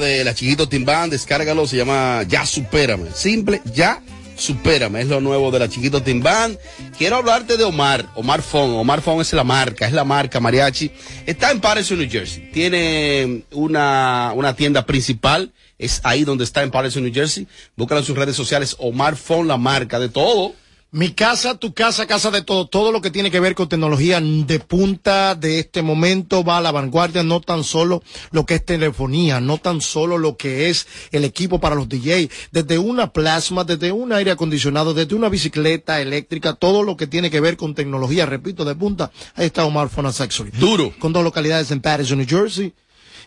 [0.00, 3.10] de la Chiquito Timbán, descárgalo, se llama Ya Supérame.
[3.14, 4.02] Simple, Ya
[4.38, 6.56] Supérame, es lo nuevo de la Chiquito Timbán.
[6.96, 8.70] Quiero hablarte de Omar, Omar Fon.
[8.76, 10.92] Omar Fon es la marca, es la marca mariachi.
[11.26, 12.48] Está en Patterson, New Jersey.
[12.52, 17.48] Tiene una, una tienda principal, es ahí donde está en Patterson, New Jersey.
[17.76, 20.54] Búscalo en sus redes sociales, Omar Fon, la marca de todo.
[20.90, 24.22] Mi casa, tu casa, casa de todo, todo lo que tiene que ver con tecnología
[24.22, 28.64] de punta de este momento va a la vanguardia, no tan solo lo que es
[28.64, 33.64] telefonía, no tan solo lo que es el equipo para los DJ, desde una plasma,
[33.64, 37.74] desde un aire acondicionado, desde una bicicleta eléctrica, todo lo que tiene que ver con
[37.74, 40.52] tecnología, repito, de punta, ahí está Omar Accessory.
[40.52, 40.94] Duro.
[40.98, 42.72] Con dos localidades en Patterson, New Jersey,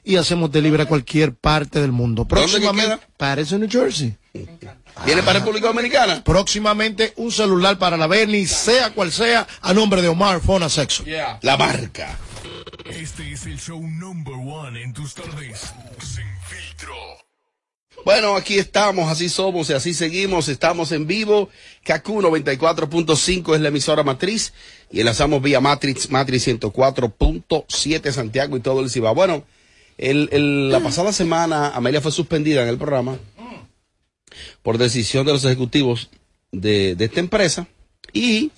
[0.03, 2.25] y hacemos delivery a cualquier parte del mundo.
[2.25, 3.09] ¿Dónde que Próximamente, queda?
[3.17, 4.16] Patterson, New Jersey.
[5.06, 6.23] ¿Viene para República Dominicana?
[6.23, 11.03] Próximamente un celular para la Bernie, sea cual sea, a nombre de Omar Fona Sexo.
[11.41, 12.17] La marca.
[12.85, 15.73] Este es el show number one en tus tardes.
[16.00, 16.95] Sin filtro.
[18.03, 20.47] Bueno, aquí estamos, así somos y así seguimos.
[20.47, 21.50] Estamos en vivo.
[21.83, 24.54] KQ 94.5 es la emisora matriz
[24.89, 29.13] y enlazamos vía Matrix, Matrix 104.7 Santiago y todo el Cibao.
[29.13, 29.44] Bueno,
[29.98, 33.18] el, la pasada semana Amelia fue suspendida en el programa
[34.62, 36.10] por decisión de los ejecutivos
[36.52, 37.68] de, de esta empresa
[38.14, 38.52] y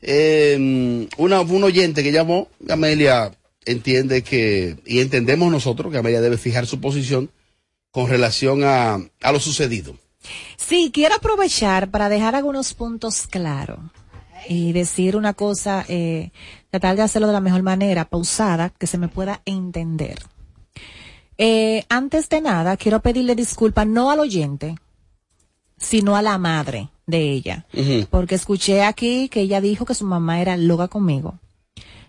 [0.00, 3.32] eh, una, un oyente que llamó, Amelia
[3.64, 7.30] entiende que, y entendemos nosotros que Amelia debe fijar su posición
[7.90, 9.96] con relación a, a lo sucedido.
[10.56, 13.80] Sí, quiero aprovechar para dejar algunos puntos claros
[14.48, 16.30] y decir una cosa, eh,
[16.70, 20.18] tratar de hacerlo de la mejor manera, pausada, que se me pueda entender.
[21.38, 24.76] Eh, antes de nada, quiero pedirle disculpas no al oyente,
[25.78, 27.66] sino a la madre de ella.
[28.10, 31.38] Porque escuché aquí que ella dijo que su mamá era loca conmigo.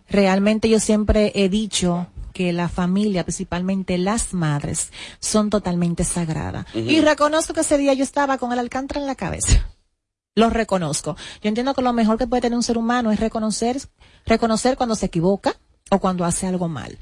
[0.09, 6.65] Realmente yo siempre he dicho que la familia, principalmente las madres, son totalmente sagradas.
[6.73, 9.67] Y reconozco que ese día yo estaba con el alcántara en la cabeza.
[10.35, 11.15] Lo reconozco.
[11.41, 13.79] Yo entiendo que lo mejor que puede tener un ser humano es reconocer,
[14.25, 15.55] reconocer cuando se equivoca
[15.91, 16.97] o cuando hace algo mal.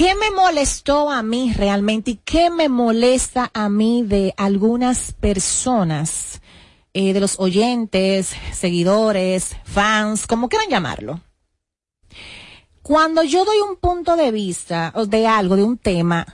[0.00, 6.40] ¿Qué me molestó a mí realmente y qué me molesta a mí de algunas personas,
[6.94, 11.20] eh, de los oyentes, seguidores, fans, como quieran llamarlo?
[12.80, 16.26] Cuando yo doy un punto de vista de algo, de un tema,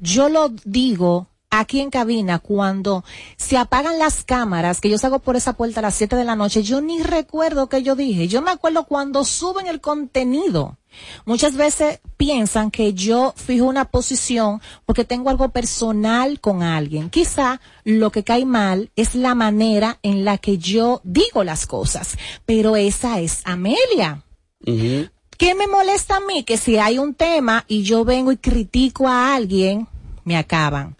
[0.00, 1.26] yo lo digo
[1.58, 3.04] aquí en cabina cuando
[3.36, 6.36] se apagan las cámaras, que yo salgo por esa puerta a las 7 de la
[6.36, 8.28] noche, yo ni recuerdo que yo dije.
[8.28, 10.78] Yo me acuerdo cuando suben el contenido.
[11.24, 17.10] Muchas veces piensan que yo fijo una posición porque tengo algo personal con alguien.
[17.10, 22.16] Quizá lo que cae mal es la manera en la que yo digo las cosas,
[22.46, 24.22] pero esa es Amelia.
[24.64, 26.44] ¿Qué me molesta a mí?
[26.44, 29.88] Que si hay un tema y yo vengo y critico a alguien,
[30.24, 30.96] me acaban.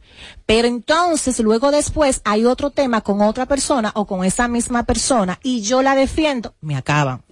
[0.47, 5.41] Pero entonces, luego después, hay otro tema con otra persona o con esa misma persona
[5.43, 7.23] y yo la defiendo, me acaban.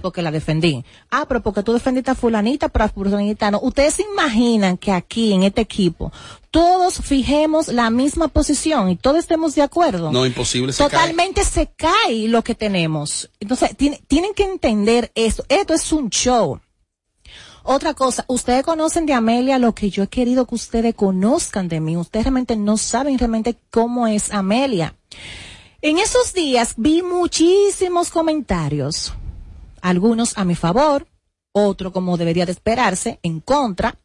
[0.00, 0.84] Porque la defendí.
[1.10, 3.60] Ah, pero porque tú defendiste a fulanita, pero a fulanita no.
[3.60, 6.12] Ustedes se imaginan que aquí, en este equipo,
[6.50, 10.10] todos fijemos la misma posición y todos estemos de acuerdo.
[10.10, 10.72] No, imposible.
[10.72, 13.30] Se Totalmente se cae lo que tenemos.
[13.40, 15.44] Entonces, tienen que entender esto.
[15.48, 16.60] Esto es un show.
[17.62, 21.80] Otra cosa, ustedes conocen de Amelia lo que yo he querido que ustedes conozcan de
[21.80, 21.96] mí.
[21.96, 24.94] Ustedes realmente no saben realmente cómo es Amelia.
[25.82, 29.14] En esos días vi muchísimos comentarios,
[29.80, 31.06] algunos a mi favor,
[31.52, 33.98] otro como debería de esperarse, en contra,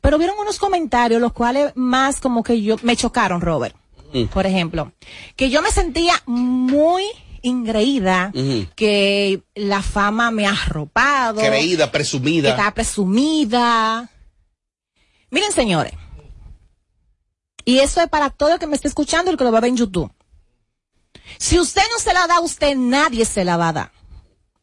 [0.00, 3.74] pero vieron unos comentarios los cuales más como que yo me chocaron, Robert.
[4.12, 4.24] Mm.
[4.26, 4.92] Por ejemplo,
[5.34, 7.04] que yo me sentía muy
[7.44, 8.32] ingreída,
[8.74, 11.40] que la fama me ha arropado.
[11.40, 12.48] Creída, presumida.
[12.48, 14.10] Que está presumida.
[15.30, 15.92] Miren, señores.
[17.64, 19.58] Y eso es para todo el que me esté escuchando y el que lo va
[19.58, 20.12] a ver en YouTube.
[21.38, 23.92] Si usted no se la da a usted, nadie se la va a dar.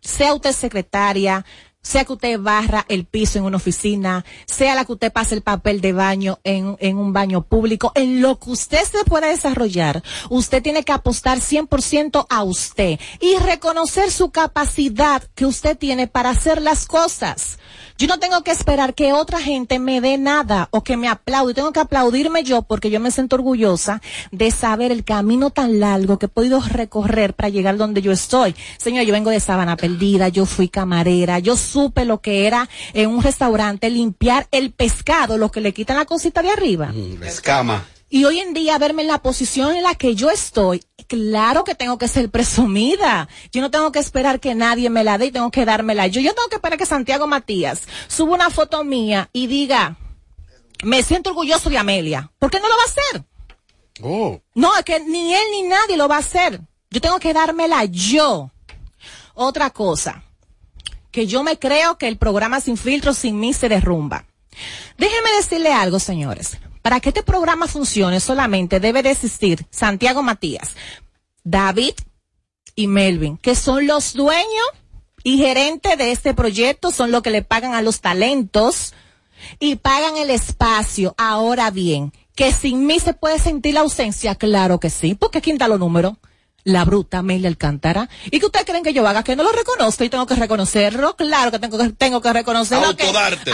[0.01, 1.45] Sea usted secretaria,
[1.81, 5.41] sea que usted barra el piso en una oficina, sea la que usted pase el
[5.41, 10.03] papel de baño en, en un baño público, en lo que usted se pueda desarrollar,
[10.29, 16.29] usted tiene que apostar 100% a usted y reconocer su capacidad que usted tiene para
[16.29, 17.57] hacer las cosas.
[18.01, 21.53] Yo no tengo que esperar que otra gente me dé nada o que me aplaude.
[21.53, 24.01] Tengo que aplaudirme yo porque yo me siento orgullosa
[24.31, 28.55] de saber el camino tan largo que he podido recorrer para llegar donde yo estoy.
[28.79, 33.11] Señor, yo vengo de Sabana Perdida, yo fui camarera, yo supe lo que era en
[33.11, 36.87] un restaurante limpiar el pescado, lo que le quitan la cosita de arriba.
[36.87, 37.85] Mm, escama.
[38.13, 41.75] Y hoy en día verme en la posición en la que yo estoy, claro que
[41.75, 43.29] tengo que ser presumida.
[43.53, 46.07] Yo no tengo que esperar que nadie me la dé y tengo que dármela.
[46.07, 49.95] Yo, yo tengo que esperar que Santiago Matías suba una foto mía y diga,
[50.83, 52.29] me siento orgulloso de Amelia.
[52.37, 53.23] ¿Por qué no lo va a hacer?
[54.03, 54.41] Oh.
[54.55, 56.59] No, es que ni él ni nadie lo va a hacer.
[56.89, 58.51] Yo tengo que dármela yo.
[59.35, 60.25] Otra cosa,
[61.11, 64.25] que yo me creo que el programa sin filtro sin mí se derrumba.
[64.97, 66.57] Déjenme decirle algo, señores.
[66.81, 70.75] Para que este programa funcione solamente debe de existir Santiago Matías,
[71.43, 71.93] David
[72.75, 74.67] y Melvin, que son los dueños
[75.23, 78.93] y gerentes de este proyecto, son los que le pagan a los talentos
[79.59, 81.13] y pagan el espacio.
[81.17, 85.57] Ahora bien, que sin mí se puede sentir la ausencia, claro que sí, porque ¿quién
[85.57, 86.13] da los números?
[86.63, 88.07] La bruta Amelia Alcántara.
[88.25, 89.23] ¿Y que ustedes creen que yo haga?
[89.23, 91.15] Que no lo reconozco y tengo que reconocerlo.
[91.15, 92.95] Claro que tengo que, tengo que reconocerlo.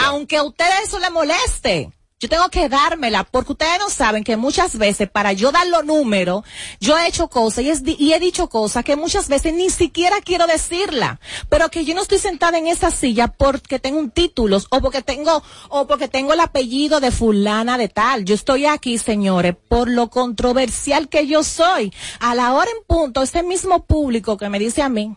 [0.06, 4.38] aunque a ustedes eso les moleste yo tengo que dármela, porque ustedes no saben que
[4.38, 6.44] muchas veces para yo dar los números,
[6.80, 11.20] yo he hecho cosas y, he dicho cosas que muchas veces ni siquiera quiero decirla,
[11.48, 15.04] pero que yo no estoy sentada en esa silla porque tengo un título o porque
[15.04, 18.26] tengo, o porque tengo el apellido de fulana de tal.
[18.26, 21.94] Yo estoy aquí, señores, por lo controversial que yo soy.
[22.20, 25.16] A la hora en punto, ese mismo público que me dice a mí,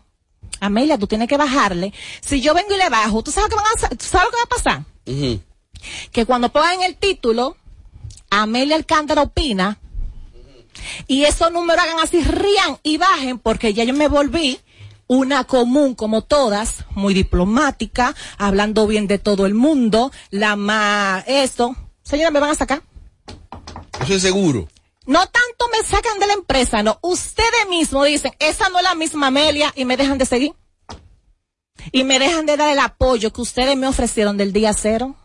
[0.59, 1.93] Amelia, tú tienes que bajarle.
[2.23, 4.43] Si yo vengo y le bajo, ¿tú sabes, qué van a, sabes lo que va
[4.43, 4.83] a pasar?
[6.11, 7.57] Que cuando pongan el título,
[8.29, 9.79] Amelia Alcántara opina,
[11.07, 14.59] y esos números hagan así, rían y bajen, porque ya yo me volví
[15.07, 21.75] una común como todas, muy diplomática, hablando bien de todo el mundo, la más, eso.
[22.01, 22.81] Señora, ¿me van a sacar?
[24.01, 24.67] Eso es seguro.
[25.05, 26.97] No tanto me sacan de la empresa, no.
[27.01, 30.53] Ustedes mismos dicen, esa no es la misma Amelia y me dejan de seguir.
[31.91, 35.15] Y me dejan de dar el apoyo que ustedes me ofrecieron del día cero.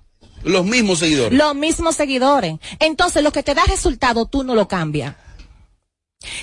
[0.46, 1.36] Los mismos seguidores.
[1.36, 2.58] Los mismos seguidores.
[2.78, 5.16] Entonces, lo que te da resultado, tú no lo cambias.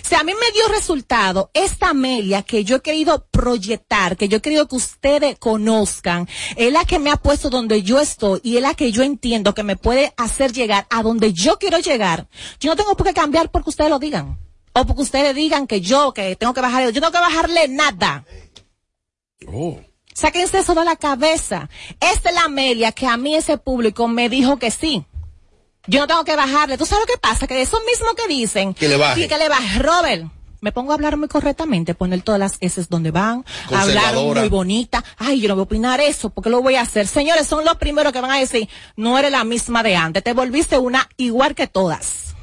[0.03, 4.38] Si a mí me dio resultado esta Amelia que yo he querido proyectar, que yo
[4.38, 8.57] he querido que ustedes conozcan, es la que me ha puesto donde yo estoy y
[8.57, 12.27] es la que yo entiendo que me puede hacer llegar a donde yo quiero llegar.
[12.60, 14.38] Yo no tengo por qué cambiar porque ustedes lo digan.
[14.74, 17.67] O porque ustedes digan que yo, que tengo que bajarle, yo no tengo que bajarle
[17.69, 18.25] nada.
[19.48, 19.79] Oh.
[20.13, 21.70] Sáquense eso de la cabeza.
[22.00, 25.05] Esta es la Amelia que a mí ese público me dijo que sí.
[25.86, 26.77] Yo no tengo que bajarle.
[26.77, 27.48] ¿Tú sabes lo que pasa?
[27.48, 28.74] Que eso mismo que dicen.
[28.74, 29.24] Que le baje.
[29.24, 29.79] Sí, que le baje.
[29.79, 30.25] Robert,
[30.63, 35.03] me pongo a hablar muy correctamente, poner todas las S donde van, hablar muy bonita.
[35.17, 37.05] Ay, yo no voy a opinar eso, porque lo voy a hacer.
[37.05, 40.32] Señores, son los primeros que van a decir, no eres la misma de antes, te
[40.32, 42.34] volviste una igual que todas.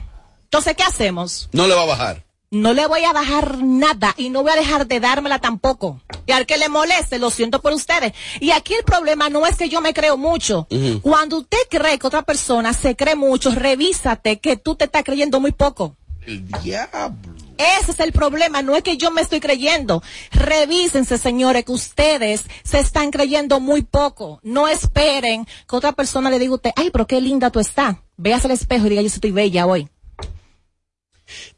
[0.44, 1.48] Entonces, ¿qué hacemos?
[1.52, 2.24] No le va a bajar.
[2.52, 6.00] No le voy a bajar nada y no voy a dejar de dármela tampoco.
[6.26, 8.12] Y al que le moleste, lo siento por ustedes.
[8.40, 10.66] Y aquí el problema no es que yo me creo mucho.
[11.00, 15.38] Cuando usted cree que otra persona se cree mucho, revísate que tú te estás creyendo
[15.38, 15.94] muy poco.
[16.26, 17.14] El diablo.
[17.56, 20.02] Ese es el problema, no es que yo me estoy creyendo.
[20.32, 24.40] Revísense, señores, que ustedes se están creyendo muy poco.
[24.42, 27.94] No esperen que otra persona le diga a usted, ay, pero qué linda tú estás.
[28.16, 29.88] Véase al espejo y diga, yo sí estoy bella hoy.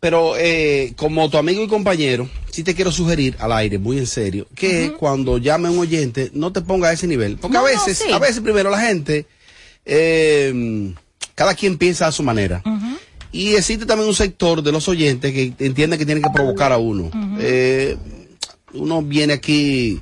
[0.01, 4.07] Pero eh, como tu amigo y compañero, sí te quiero sugerir al aire, muy en
[4.07, 7.37] serio, que cuando llame un oyente no te ponga a ese nivel.
[7.39, 8.13] Porque a no, veces, sí.
[8.13, 9.27] a veces primero la gente,
[9.85, 10.93] eh,
[11.35, 12.63] cada quien piensa a su manera.
[13.33, 16.77] Y existe también un sector de los oyentes que entiende que tienen que provocar a
[16.77, 17.11] uno.
[17.41, 17.97] Eh,
[18.75, 20.01] uno viene aquí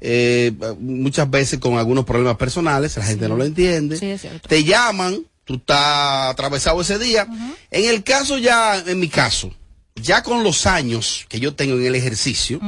[0.00, 3.96] eh, muchas veces con algunos problemas personales, la gente no lo entiende.
[3.96, 4.48] Sí, es cierto.
[4.48, 7.26] Te llaman, tú estás atravesado ese día.
[7.70, 9.50] En el caso ya, en mi caso,
[9.94, 12.60] ya con los años que yo tengo en el ejercicio,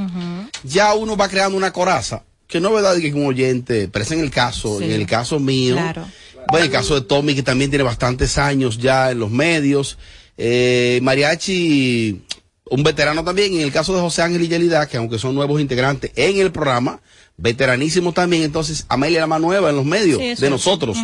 [0.62, 2.22] ya uno va creando una coraza.
[2.46, 4.84] Que no es verdad que un oyente, pero es en el caso, Sí.
[4.84, 6.06] en el caso mío, Claro.
[6.50, 9.98] bueno, el caso de Tommy, que también tiene bastantes años ya en los medios,
[10.38, 12.22] eh, Mariachi,
[12.70, 15.60] un veterano también, en el caso de José Ángel y Yelida, que aunque son nuevos
[15.60, 17.00] integrantes en el programa,
[17.36, 20.96] veteranísimos también, entonces Amelia la más nueva en los medios Sí, de nosotros.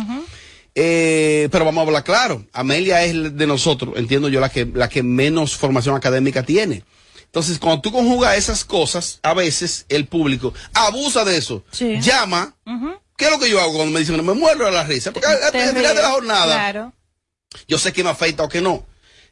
[0.77, 4.89] Eh, pero vamos a hablar claro, Amelia es de nosotros, entiendo yo, la que, la
[4.89, 6.83] que menos formación académica tiene.
[7.23, 11.63] Entonces, cuando tú conjugas esas cosas, a veces el público abusa de eso.
[11.71, 11.97] Sí.
[12.01, 12.55] Llama.
[13.17, 15.11] ¿Qué es lo que yo hago cuando me dicen, me muero de la risa?
[15.11, 16.93] Porque al final de la jornada, Claro.
[17.67, 18.85] yo sé que me afecta o que no.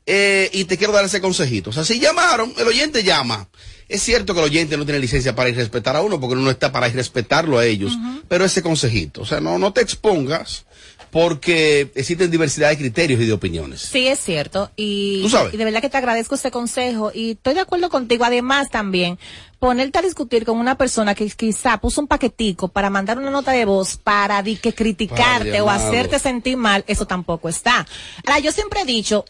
[0.05, 1.69] Eh, y te quiero dar ese consejito.
[1.69, 3.47] O sea, si llamaron, el oyente llama.
[3.87, 6.33] Es cierto que el oyente no tiene licencia para ir a respetar a uno, porque
[6.33, 7.93] uno no está para ir a respetarlo a ellos.
[8.27, 10.65] Pero ese consejito, o sea, no, no te expongas,
[11.13, 13.81] porque existen diversidad de criterios y de opiniones.
[13.81, 14.71] Sí, es cierto.
[14.75, 15.53] Y, Tú sabes.
[15.53, 17.11] y de verdad que te agradezco ese consejo.
[17.13, 18.25] Y estoy de acuerdo contigo.
[18.25, 19.19] Además, también,
[19.59, 23.51] ponerte a discutir con una persona que quizá puso un paquetico para mandar una nota
[23.51, 25.87] de voz para di que criticarte Padre o amado.
[25.87, 27.85] hacerte sentir mal, eso tampoco está.
[28.25, 29.23] Ahora, yo siempre he dicho,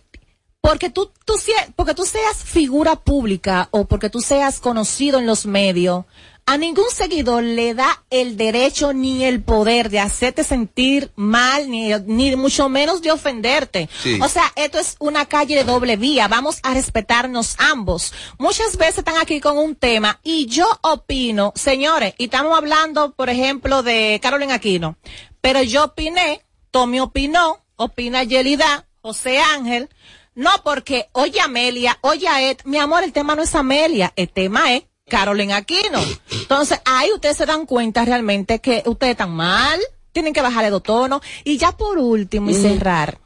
[0.62, 1.34] porque tú, tú,
[1.76, 6.06] porque tú seas figura pública o porque tú seas conocido en los medios,
[6.46, 11.94] a ningún seguidor le da el derecho ni el poder de hacerte sentir mal, ni,
[12.06, 13.90] ni mucho menos de ofenderte.
[14.02, 14.20] Sí.
[14.22, 16.28] O sea, esto es una calle de doble vía.
[16.28, 18.14] Vamos a respetarnos ambos.
[18.38, 23.30] Muchas veces están aquí con un tema y yo opino, señores, y estamos hablando, por
[23.30, 24.98] ejemplo, de Carolina Aquino,
[25.42, 29.90] pero yo opiné, Tommy opinó, opina Yelida, José Ángel,
[30.36, 34.74] no porque, oye Amelia, oye Ed, mi amor, el tema no es Amelia, el tema
[34.74, 36.00] es Carolina Aquino.
[36.32, 39.80] Entonces, ahí ustedes se dan cuenta realmente que ustedes están mal,
[40.12, 41.22] tienen que bajarle dos tonos.
[41.44, 43.20] Y ya por último y cerrar,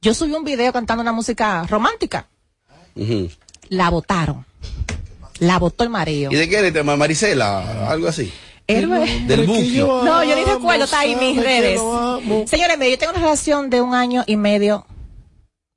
[0.00, 2.26] yo subí un video cantando una música romántica.
[3.68, 4.46] La votaron.
[5.40, 6.32] La votó el mareo.
[6.32, 6.96] ¿Y de qué eres, tema?
[6.96, 7.90] Marisela?
[7.90, 8.32] Algo así.
[8.66, 9.24] Héroe.
[9.26, 10.02] Del buquio.
[10.04, 11.80] No, yo ni recuerdo, está ahí en mis redes.
[12.48, 14.86] Señores, yo tengo una relación de un año y medio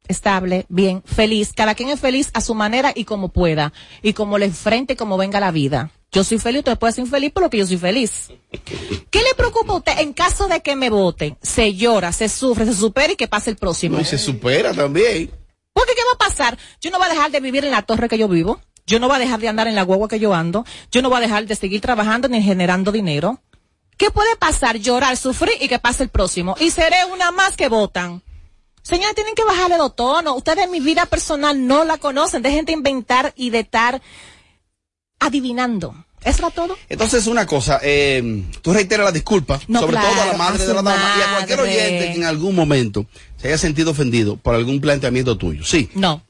[0.08, 1.52] estable, bien, feliz.
[1.56, 3.74] Cada quien es feliz a su manera y como pueda.
[4.02, 5.92] Y como le enfrente y como venga la vida.
[6.12, 8.32] Yo soy feliz, usted puede ser infeliz por lo que yo soy feliz.
[9.10, 11.38] ¿Qué le preocupa a usted en caso de que me voten?
[11.42, 13.98] Se llora, se sufre, se supera y que pase el próximo.
[13.98, 15.30] No, y se supera también.
[15.74, 16.58] Porque ¿qué va a pasar?
[16.80, 18.62] Yo no voy a dejar de vivir en la torre que yo vivo.
[18.88, 20.64] Yo no voy a dejar de andar en la guagua que yo ando.
[20.90, 23.42] Yo no voy a dejar de seguir trabajando ni generando dinero.
[23.98, 24.78] ¿Qué puede pasar?
[24.78, 26.56] Llorar, sufrir y que pase el próximo.
[26.60, 28.22] Y seré una más que votan.
[28.86, 30.38] Señores, tienen que bajarle dos tonos.
[30.38, 32.44] Ustedes mi vida personal no la conocen.
[32.44, 34.00] Dejen de inventar y de estar
[35.20, 35.96] adivinando.
[36.24, 36.78] ¿Eso era todo?
[36.88, 40.64] Entonces, una cosa, eh, tú reiteras la disculpa, No, sobre claro, todo a la madre
[40.64, 43.92] a de la dama y a cualquier oyente que en algún momento se haya sentido
[43.92, 45.64] ofendido por algún planteamiento tuyo.
[45.64, 45.90] Sí.
[45.96, 46.24] No,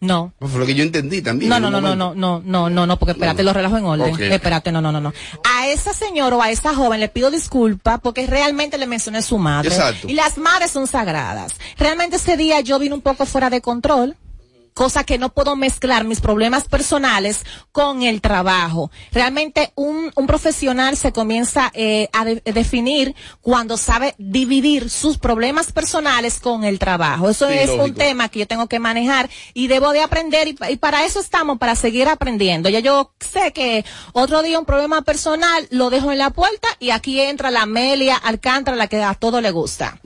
[0.00, 0.32] no.
[0.38, 1.48] pues fue lo que yo entendí también.
[1.50, 3.50] No, no, no, no, no, no, no, no, no, porque espérate, No, no.
[3.50, 4.14] lo relajo en orden.
[4.14, 4.20] Ok.
[4.20, 5.12] Espérate, no, no, no, no.
[5.44, 9.38] A esa señora o a esa joven le pido disculpas porque realmente le mencioné su
[9.38, 9.68] madre.
[9.68, 10.08] Exacto.
[10.08, 11.54] Y las madres son sagradas.
[11.78, 14.16] Realmente ese día yo vine un poco fuera de control
[14.80, 18.90] cosa que no puedo mezclar mis problemas personales con el trabajo.
[19.12, 25.70] Realmente un, un profesional se comienza eh, a de- definir cuando sabe dividir sus problemas
[25.70, 27.28] personales con el trabajo.
[27.28, 30.76] Eso Sí, es un tema que yo tengo que manejar y debo de aprender y
[30.78, 32.70] para eso estamos, para seguir aprendiendo.
[32.70, 33.84] Ya yo sé que
[34.14, 38.16] otro día un problema personal lo dejo en la puerta y aquí entra la Amelia
[38.16, 40.00] Alcántara, la que a todo le gusta.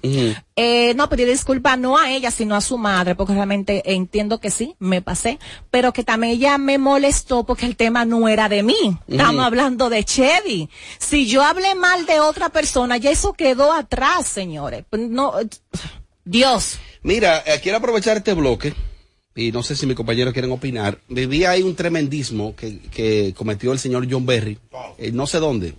[0.57, 4.51] Eh, no pedir disculpas no a ella, sino a su madre, porque realmente entiendo que
[4.51, 5.39] sí, me pasé,
[5.71, 8.97] pero que también ella me molestó porque el tema no era de mí.
[9.09, 10.69] Estamos hablando de Chevy.
[10.99, 14.85] Si yo hablé mal de otra persona, ya eso quedó atrás, señores.
[14.93, 15.35] No,
[16.25, 16.79] Dios.
[17.03, 18.75] Mira, eh, quiero aprovechar este bloque
[19.35, 20.99] y no sé si mis compañeros quieren opinar.
[21.09, 24.59] Vivía ahí un tremendismo que, que cometió el señor John Berry,
[24.99, 25.75] eh, no sé dónde.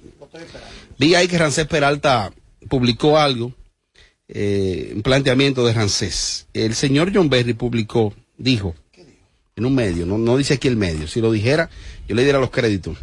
[0.97, 2.31] Vi ahí que Rancés Peralta
[2.69, 3.53] publicó algo,
[4.27, 6.47] eh, un planteamiento de Rancés.
[6.53, 8.75] El señor John Berry publicó, dijo,
[9.55, 11.69] en un medio, no, no dice aquí el medio, si lo dijera,
[12.07, 12.97] yo le diera los créditos.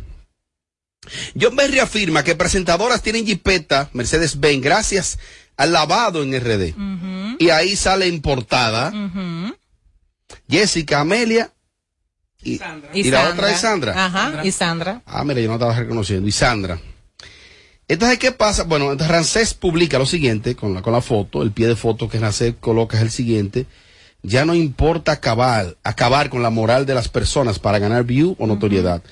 [1.40, 5.18] John Berry afirma que presentadoras tienen jipeta Mercedes-Benz gracias
[5.56, 6.74] al lavado en RD.
[7.38, 8.92] Y ahí sale en portada
[10.48, 11.52] Jessica, Amelia
[12.42, 12.60] y,
[12.92, 14.04] y la otra es Sandra.
[14.04, 15.02] Ajá, y Sandra.
[15.06, 16.26] Ah, mira, yo no estaba reconociendo.
[16.28, 16.80] Y Sandra.
[17.86, 18.64] Entonces, ¿qué pasa?
[18.64, 21.42] Bueno, entonces Rancés publica lo siguiente con la, con la foto.
[21.42, 23.66] El pie de foto que Rancés coloca es el siguiente.
[24.22, 28.46] Ya no importa acabar, acabar con la moral de las personas para ganar view o
[28.46, 29.02] notoriedad.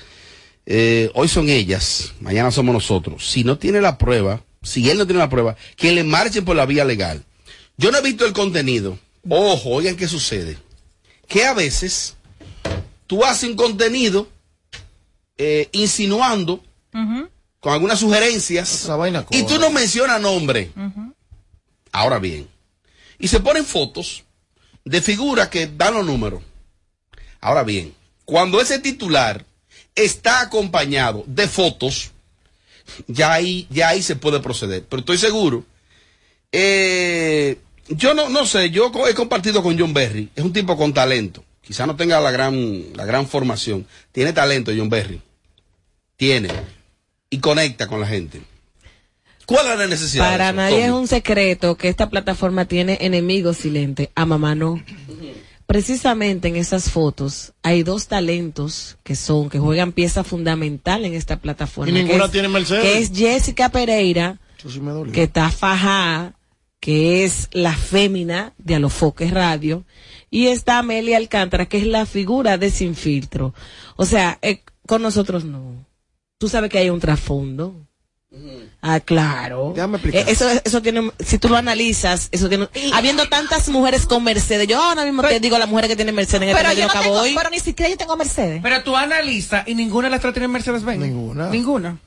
[0.66, 3.28] Eh, hoy son ellas, mañana somos nosotros.
[3.28, 6.54] Si no tiene la prueba, si él no tiene la prueba, que le marchen por
[6.54, 7.24] la vía legal.
[7.76, 8.98] Yo no he visto el contenido.
[9.28, 10.58] Ojo, oigan qué sucede.
[11.26, 12.16] Que a veces
[13.06, 14.28] tú haces un contenido
[15.38, 16.62] eh, insinuando
[17.60, 20.70] con algunas sugerencias vaina y tú no mencionas nombre.
[21.92, 22.46] Ahora bien,
[23.18, 24.24] y se ponen fotos
[24.84, 26.42] de figuras que dan los números.
[27.40, 27.94] Ahora bien,
[28.24, 29.44] cuando ese titular
[29.94, 32.10] está acompañado de fotos,
[33.06, 34.84] ya ahí, ya ahí se puede proceder.
[34.88, 35.64] Pero estoy seguro.
[36.52, 40.28] eh, yo no, no sé, yo he compartido con John Berry.
[40.36, 41.42] Es un tipo con talento.
[41.60, 43.86] Quizá no tenga la gran, la gran formación.
[44.12, 45.20] Tiene talento John Berry.
[46.16, 46.50] Tiene.
[47.30, 48.42] Y conecta con la gente.
[49.54, 50.24] ¿Cuál es la necesidad?
[50.32, 50.84] Para eso, nadie Tommy?
[50.86, 54.08] es un secreto que esta plataforma tiene enemigos silentes.
[54.14, 54.82] A mamá no.
[55.66, 61.38] Precisamente en esas fotos hay dos talentos que son, que juegan pieza fundamental en esta
[61.38, 61.90] plataforma.
[61.90, 62.82] Y ninguna es- tiene Mercedes.
[62.82, 64.80] Que es Jessica Pereira, sí
[65.12, 66.34] que está fajada,
[66.80, 69.84] que es la fémina de Alofoque Radio,
[70.28, 73.54] y está Amelia Alcántara, que es la figura de Sin Filtro.
[73.96, 75.86] O sea, eh, con nosotros no.
[76.38, 77.86] Tú sabes que hay un trasfondo.
[78.80, 79.72] Ah, claro.
[79.74, 80.20] Déjame explicar.
[80.28, 84.68] Eh, eso, eso tiene, si tú lo analizas, eso tiene, habiendo tantas mujeres con Mercedes,
[84.68, 86.92] yo ahora mismo te digo las mujeres que tienen Mercedes en el Pero yo no
[86.92, 87.34] Cabo tengo, hoy.
[87.36, 88.60] pero ni siquiera yo tengo Mercedes.
[88.62, 91.00] Pero tú analizas y ninguna de las tres tiene Mercedes-Benz.
[91.00, 91.48] Ninguna.
[91.50, 91.98] Ninguna.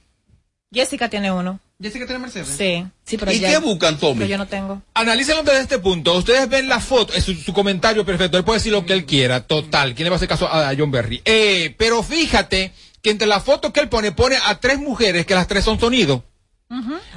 [0.74, 1.60] Jessica tiene uno.
[1.80, 2.48] Jessica tiene Mercedes.
[2.58, 2.84] Sí.
[3.06, 4.20] Sí, pero ¿Y ya- qué buscan, Tommy?
[4.20, 4.82] Pero yo no tengo.
[4.94, 6.18] Analícenlo desde este punto.
[6.18, 8.38] Ustedes ven la foto, es su, su comentario perfecto.
[8.38, 9.94] Él puede decir lo que él quiera, total.
[9.94, 11.22] ¿Quién le va a hacer caso a, a John Berry?
[11.26, 12.72] Eh, pero fíjate
[13.04, 15.80] que entre las fotos que él pone, pone a tres mujeres que las tres son
[15.80, 16.24] sonido.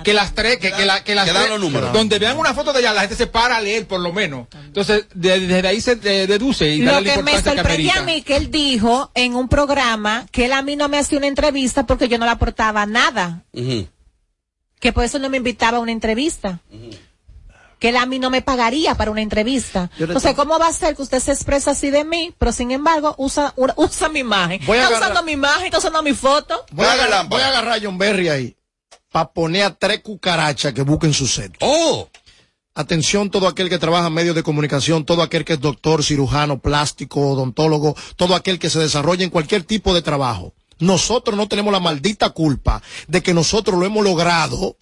[0.04, 1.90] Que las tres, que, que, la- que las tres- los números.
[1.94, 4.48] donde vean una foto de ella, la gente se para a leer por lo menos.
[4.66, 8.00] Entonces, de- desde ahí se deduce y Lo que me amerita.
[8.00, 11.16] a mí que él dijo en un programa que él a mí no me hacía
[11.16, 13.44] una entrevista porque yo no le aportaba nada.
[14.78, 16.60] Que por eso no me invitaba a una entrevista.
[17.78, 19.90] Que él a mí no me pagaría para una entrevista.
[19.98, 22.70] Entonces, tengo- ¿cómo va a ser que usted se expresa así de mí, pero sin
[22.70, 24.60] embargo usa, usa mi imagen?
[24.66, 26.64] Voy a está agarrar- usando mi imagen, está usando mi foto.
[26.72, 28.56] Voy a, agarrar, voy a agarrar a John Berry ahí
[29.12, 31.54] para poner a tres cucarachas que busquen su set.
[31.60, 32.08] Oh,
[32.74, 36.58] Atención todo aquel que trabaja en medios de comunicación, todo aquel que es doctor, cirujano,
[36.58, 40.52] plástico, odontólogo, todo aquel que se desarrolla en cualquier tipo de trabajo.
[40.78, 44.76] Nosotros no tenemos la maldita culpa de que nosotros lo hemos logrado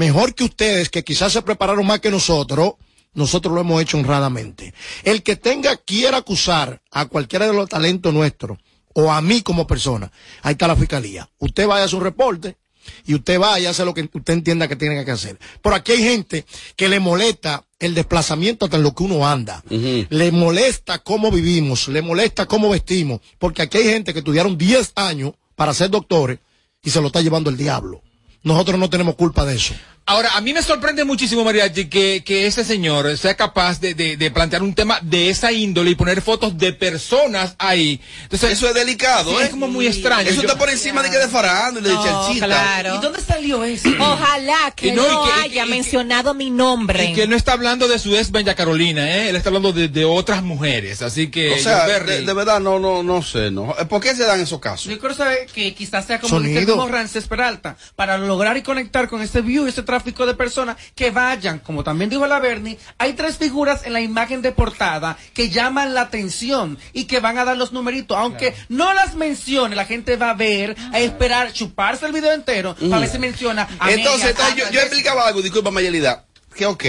[0.00, 2.72] mejor que ustedes, que quizás se prepararon más que nosotros,
[3.12, 4.72] nosotros lo hemos hecho honradamente.
[5.02, 8.56] El que tenga, quiera acusar a cualquiera de los talentos nuestros,
[8.94, 10.10] o a mí como persona,
[10.40, 11.28] ahí está la fiscalía.
[11.38, 12.56] Usted vaya a su reporte,
[13.04, 15.38] y usted va y hace lo que usted entienda que tiene que hacer.
[15.60, 19.62] Pero aquí hay gente que le molesta el desplazamiento hasta en lo que uno anda.
[19.68, 24.92] Le molesta cómo vivimos, le molesta cómo vestimos, porque aquí hay gente que estudiaron 10
[24.94, 26.38] años para ser doctores
[26.82, 28.02] y se lo está llevando el diablo.
[28.42, 29.74] Nosotros no tenemos culpa de eso.
[30.10, 34.16] Ahora, a mí me sorprende muchísimo, Mariachi, que, que ese señor sea capaz de, de,
[34.16, 38.00] de plantear un tema de esa índole y poner fotos de personas ahí.
[38.24, 39.44] Entonces, Eso es delicado, sí, ¿eh?
[39.44, 40.28] es como muy extraño.
[40.28, 42.46] Eso Yo- está por encima de que de farándula, de No, chanchita.
[42.46, 42.96] claro.
[42.96, 43.88] ¿Y dónde salió eso?
[44.00, 47.04] Ojalá que Y no, no, y que- haya y que- mencionado mi nombre.
[47.04, 49.28] Y que no está hablando de su ex Bella Carolina, ¿eh?
[49.30, 51.02] Él está hablando de, de otras mujeres.
[51.02, 53.76] Así que, O sea, de, de verdad, no, no, no sé, no.
[53.88, 54.86] ¿Por qué se dan esos casos?
[54.86, 59.08] Yo quiero saber que quizás sea como el mismo Rances Peralta, para lograr y conectar
[59.08, 62.78] con ese view y ese tráfico de personas que vayan, como también dijo la Bernie,
[62.98, 67.38] hay tres figuras en la imagen de portada que llaman la atención y que van
[67.38, 71.52] a dar los numeritos, aunque no las mencione, la gente va a ver, a esperar,
[71.52, 75.26] chuparse el video entero, para ver si menciona a Entonces, entonces, yo, a- yo explicaba
[75.26, 76.84] algo, disculpa Mayelida, que ok,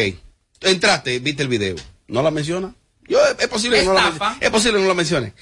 [0.62, 1.76] entraste, viste el video,
[2.08, 2.74] ¿no la menciona?
[3.08, 4.38] Yo, es, posible que no la.
[4.40, 5.34] Es posible que no la mencione.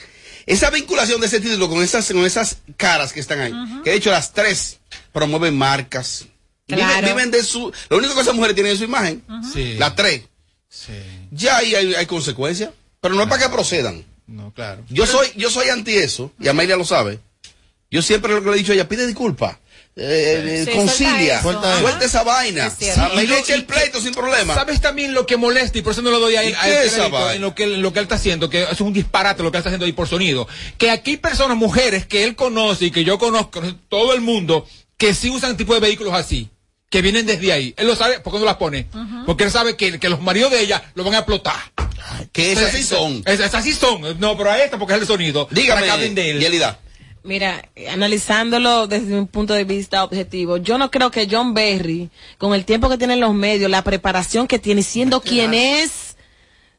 [0.45, 3.53] Esa vinculación de ese título con esas, con esas caras que están ahí,
[3.84, 4.79] que de hecho las tres
[5.12, 6.25] promueven marcas.
[6.69, 7.08] Viven, Claro.
[7.08, 7.71] viven de su.
[7.89, 9.23] Lo único que esas mujeres tienen es su imagen.
[9.53, 9.73] Sí.
[9.77, 10.21] Las tres.
[10.69, 10.93] Sí.
[11.32, 12.69] Ya ahí hay, hay consecuencias.
[13.01, 14.05] Pero no es para que procedan.
[14.27, 14.84] No, claro.
[14.89, 17.19] Yo soy, yo soy anti eso, y Amelia lo sabe.
[17.89, 19.58] Yo siempre lo que le he dicho a ella, pide disculpas.
[19.95, 22.67] Eh, eh, Sí, concilia, suelta esa vaina.
[22.67, 23.01] Es cierto.
[23.01, 24.53] Amelia Y echa el pleito sin problema.
[24.53, 26.55] ¿Sabes también lo que molesta y por eso no lo doy a ¿Y él?
[26.55, 27.34] a qué él es esa crédito vaina?
[27.36, 29.58] en lo que, él- lo que él está haciendo, que es un disparate lo que
[29.58, 30.47] él está haciendo ahí por sonido.
[30.77, 34.67] Que aquí hay personas, mujeres que él conoce y que yo conozco, todo el mundo,
[34.97, 36.49] que sí usan tipo de vehículos así.
[36.89, 37.73] Que vienen desde ahí.
[37.78, 38.88] Él lo sabe, ¿por qué no las pone?
[39.25, 41.56] Porque él sabe que, que los maridos de ella lo van a explotar.
[42.32, 43.21] Que esas sí son.
[43.25, 44.02] Es- Esas sí son.
[44.19, 45.47] No, pero a esta porque es el sonido.
[45.52, 46.39] Dígame, Para que hablen de él.
[46.39, 46.80] Yelida.
[47.21, 52.54] Mira, analizándolo desde un punto de vista objetivo, yo no creo que John Berry, con
[52.56, 56.15] el tiempo que tiene en los medios, la preparación que tiene, siendo quien es,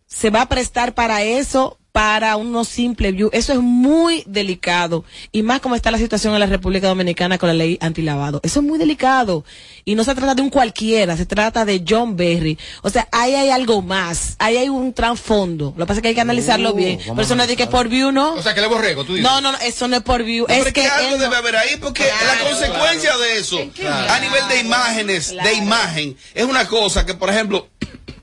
[0.06, 3.30] se va a prestar para eso, para unos simple view.
[3.32, 5.04] Eso es muy delicado.
[5.32, 8.40] Y más como está la situación en la República Dominicana con la ley antilavado.
[8.42, 9.44] Eso es muy delicado.
[9.84, 12.58] Y no se trata de un cualquiera, se trata de John Berry.
[12.82, 14.36] O sea, ahí hay algo más.
[14.38, 15.74] Ahí hay un trasfondo.
[15.76, 16.98] Lo que pasa es que hay que analizarlo Uh, bien.
[16.98, 18.34] Pero eso a no es de que por view, ¿no?
[18.34, 19.28] O sea, que le borrego, tú dices.
[19.28, 20.46] No, no, no, eso no es por view.
[20.48, 24.20] No, es que que algo debe haber ahí porque Claro, la consecuencia de eso a
[24.20, 27.68] nivel de imágenes, de imagen, es una cosa que, por ejemplo,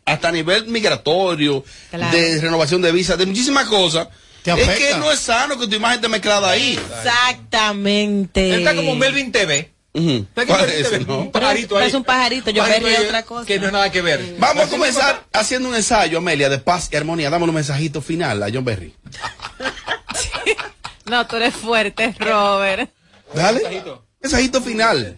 [0.07, 2.17] hasta a nivel migratorio, Claro.
[2.17, 4.07] de renovación de visas, de muchísimas cosas,
[4.45, 6.79] es que no es sano que tu imagen esté mezclada ahí.
[6.97, 8.49] Exactamente.
[8.53, 9.73] Él está como Melvin TV.
[9.93, 10.09] Ujú.
[10.29, 11.19] Está como ¿Cuál Melvin es TV, ese, no?
[11.19, 11.87] Un pajarito ahí.
[11.87, 13.45] Es un pajarito, yo Pajarito vería otra cosa.
[13.45, 14.35] Que no es nada que ver.
[14.39, 17.29] Vamos a comenzar haciendo un ensayo, Amelia, de paz y armonía.
[17.29, 18.93] Dame un mensajito final a John Berry.
[21.05, 22.91] No, tú eres fuerte, Robert.
[23.33, 23.61] Dale.
[24.21, 25.17] Mensajito final.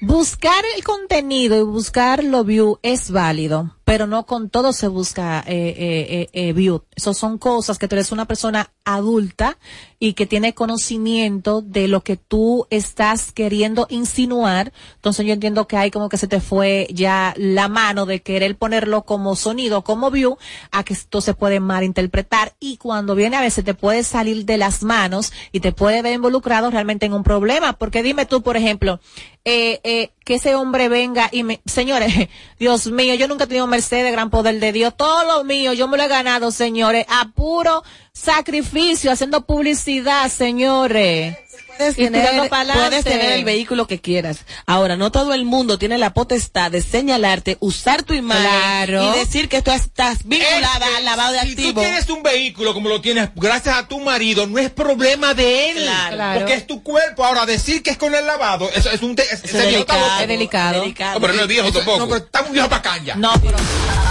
[0.00, 5.38] Buscar el contenido y buscar lo view es válido, pero no con todo se busca
[5.46, 6.52] eh, eh, eh, eh.
[6.96, 9.58] Eso son cosas que tú eres una persona adulta
[9.98, 14.72] y que tiene conocimiento de lo que tú estás queriendo insinuar.
[14.96, 18.56] Entonces yo entiendo que hay como que se te fue ya la mano de querer
[18.56, 20.36] ponerlo como sonido, como view,
[20.70, 24.58] a que esto se puede malinterpretar y cuando viene a veces te puede salir de
[24.58, 27.72] las manos y te puede ver involucrado realmente en un problema.
[27.72, 29.00] Porque dime tú, por ejemplo,
[29.44, 32.12] eh, eh, que ese hombre venga y me, señores,
[32.58, 35.86] Dios mío, yo nunca he tenido Mercedes, gran poder de Dios, todo lo mío, yo
[35.88, 36.50] me lo he ganado,
[36.84, 41.36] señores, a puro sacrificio, haciendo publicidad, señores.
[41.76, 44.38] Puedes Y tener, puedes tener el vehículo que quieras.
[44.64, 49.12] Ahora, no todo el mundo tiene la potestad de señalarte, usar tu imagen Claro.
[49.12, 51.74] y decir que tú estás vinculada Es- al lavado de si activos.
[51.74, 55.70] tú tienes un vehículo como lo tienes gracias a tu marido, no es problema de
[55.70, 55.82] él.
[56.12, 56.38] Claro.
[56.40, 57.24] Porque es tu cuerpo.
[57.24, 59.12] Ahora, decir que es con el lavado, eso es un...
[59.18, 60.20] es- es está delicado.
[60.20, 60.84] Es delicado.
[61.14, 61.98] No, pero no es viejo Eso- tampoco.
[61.98, 63.14] No, pero está muy viejo para caña.
[63.16, 63.56] No, pero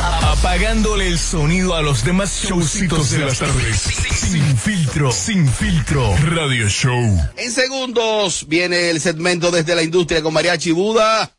[0.03, 3.77] Apagándole el sonido a los demás showcitos de las tardes.
[3.79, 6.13] Sin filtro, sin filtro.
[6.17, 7.19] Radio Show.
[7.37, 11.31] En segundos viene el segmento desde la industria con Mariachi Buda.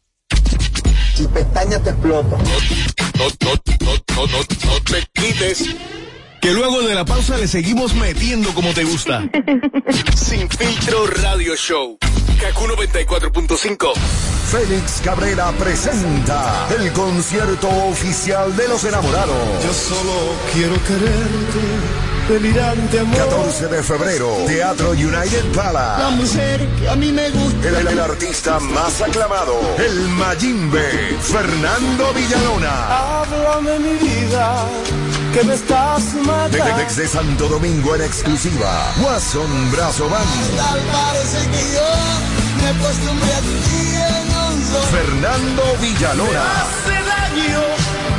[1.16, 2.36] Tu pestaña te explota.
[2.38, 5.64] No, no, no, no, no, no te quites.
[6.44, 9.22] Que luego de la pausa le seguimos metiendo como te gusta.
[10.14, 11.96] Sin filtro Radio Show.
[12.38, 13.94] Kaku 94.5.
[14.50, 19.64] Félix Cabrera presenta el concierto oficial de los enamorados.
[19.64, 20.12] Yo solo
[20.52, 23.16] quiero quererte, delirante amor.
[23.16, 26.16] 14 de febrero, Teatro United La Palace.
[26.16, 27.68] mujer que a mí me gusta.
[27.70, 33.22] El, el artista más aclamado, el Mayimbe, Fernando Villalona.
[33.22, 34.66] Háblame mi vida,
[35.34, 36.64] que me estás matando.
[36.64, 41.88] de- desde Santo Domingo en exclusiva, Watson Brazo Band, Tal parece que yo
[42.62, 44.86] me acostumbré a ti en un solo.
[44.92, 47.62] Fernando Villalona, Hace daño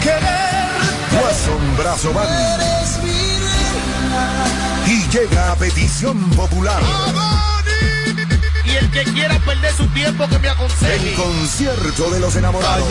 [0.02, 1.24] querer.
[1.24, 2.62] Watson Brazo Band.
[4.88, 6.82] Y llega a petición popular.
[8.76, 11.10] Y el que quiera perder su tiempo que me aconseje.
[11.10, 12.86] El concierto de los enamorados.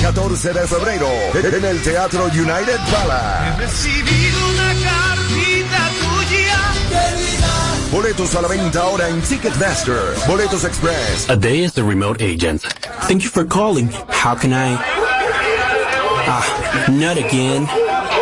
[0.00, 3.56] 14 de febrero en el Teatro United Palace.
[3.58, 6.60] Recibido una cartita tuya.
[7.90, 10.14] Boletos a la venta ahora en Ticketmaster.
[10.28, 11.28] Boletos Express.
[11.28, 12.62] A day as the remote agent.
[13.08, 13.88] Thank you for calling.
[14.08, 14.78] How can I?
[16.28, 17.68] Ah, not again.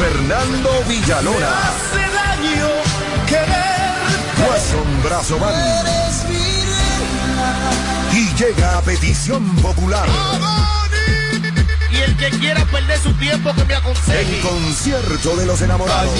[0.00, 2.68] Fernando Villalona, Hace daño
[3.26, 4.48] querer.
[4.48, 5.38] Watson Brazo.
[8.14, 10.08] Y llega a petición popular.
[11.90, 14.40] Y el que quiera perder su tiempo que me El aconseje.
[14.40, 16.14] concierto de los enamorados.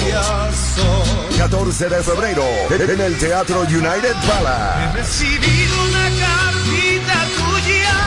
[1.39, 4.93] 14 de febrero en el Teatro United Palace.
[4.93, 7.97] Recibido una cartita tuya.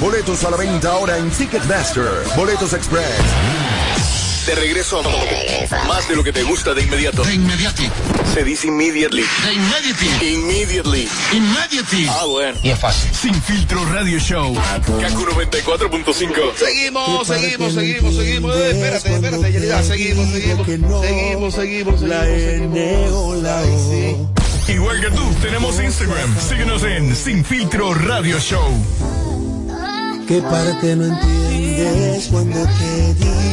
[0.00, 2.24] Boletos a la venta ahora en Ticketmaster.
[2.36, 3.10] Boletos Express.
[4.46, 7.22] De regreso a más de lo que te gusta de inmediato.
[7.30, 7.90] Inmediati.
[8.34, 9.24] Se dice immediately.
[9.42, 10.26] De inmediati.
[10.34, 11.08] Immediately.
[11.32, 12.06] Inmediati.
[12.10, 12.58] Ah, bueno.
[12.62, 13.10] Y es fácil.
[13.14, 14.54] Sin filtro radio show.
[14.54, 16.56] Kaku 94.5.
[16.56, 18.56] Seguimos, seguimos, seguimos, seguimos.
[18.56, 19.82] Eh, espérate, espérate, Yelida.
[19.82, 20.66] Seguimos, seguimos.
[20.66, 24.30] Seguimos, seguimos, La seguimos, N o la O.
[24.68, 26.36] Igual que tú, tenemos Instagram.
[26.38, 28.68] Síguenos en Sin Filtro Radio Show.
[30.28, 33.43] ¿Qué parte no entiendes cuando te digo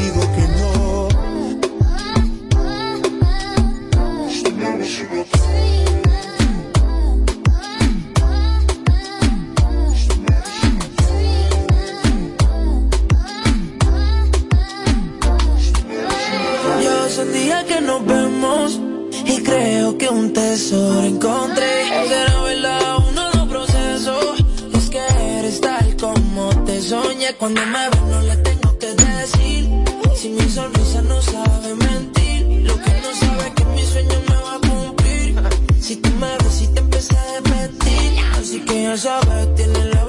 [20.12, 22.08] un tesoro encontré.
[22.08, 24.43] Será verdad uno de los procesos.
[24.74, 25.00] Es que
[25.39, 27.34] eres tal como te soñé.
[27.38, 29.69] Cuando me ves no le tengo que decir.
[30.15, 32.65] Si mi sonrisa no sabe mentir.
[32.67, 35.36] Lo que no sabe es que mi sueño me va a cumplir.
[35.82, 38.19] Si tú me ves y te empieza a repetir.
[38.39, 40.01] Así que ya sabes, tienes la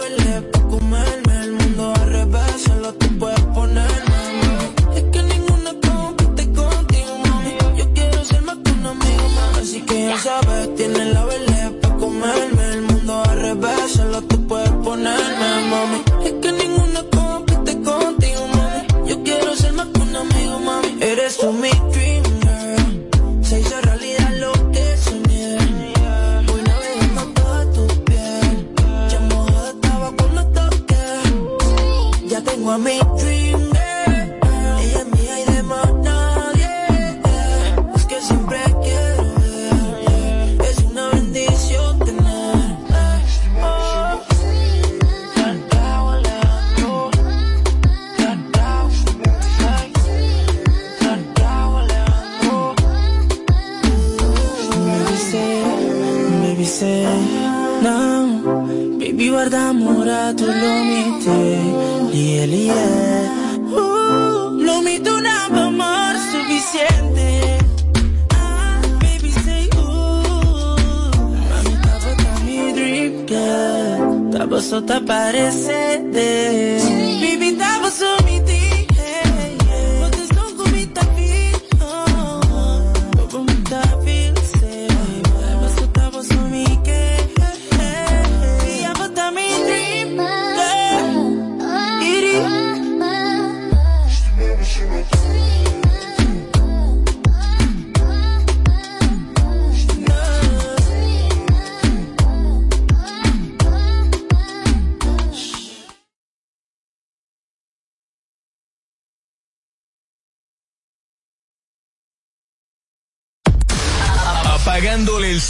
[56.62, 57.02] baby say,
[57.82, 58.96] no.
[58.98, 61.58] Baby guarda amore, tu lo mette,
[62.12, 63.28] lie lie.
[63.66, 67.58] Uh, lo mito una amor suficiente.
[68.30, 71.10] Ah, baby say, uh,
[74.86, 75.32] tava.
[77.20, 77.51] Baby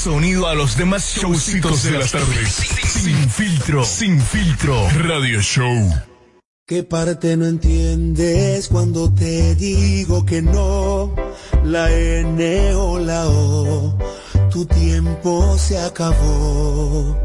[0.02, 2.54] sonido a los demás showcitos de las tardes.
[2.88, 3.84] Sin filtro.
[3.84, 4.88] Sin filtro.
[4.98, 5.94] Radio Show.
[6.66, 11.14] ¿Qué parte no entiendes cuando te digo que no?
[11.62, 13.96] La N o la O,
[14.50, 17.16] tu tiempo se acabó.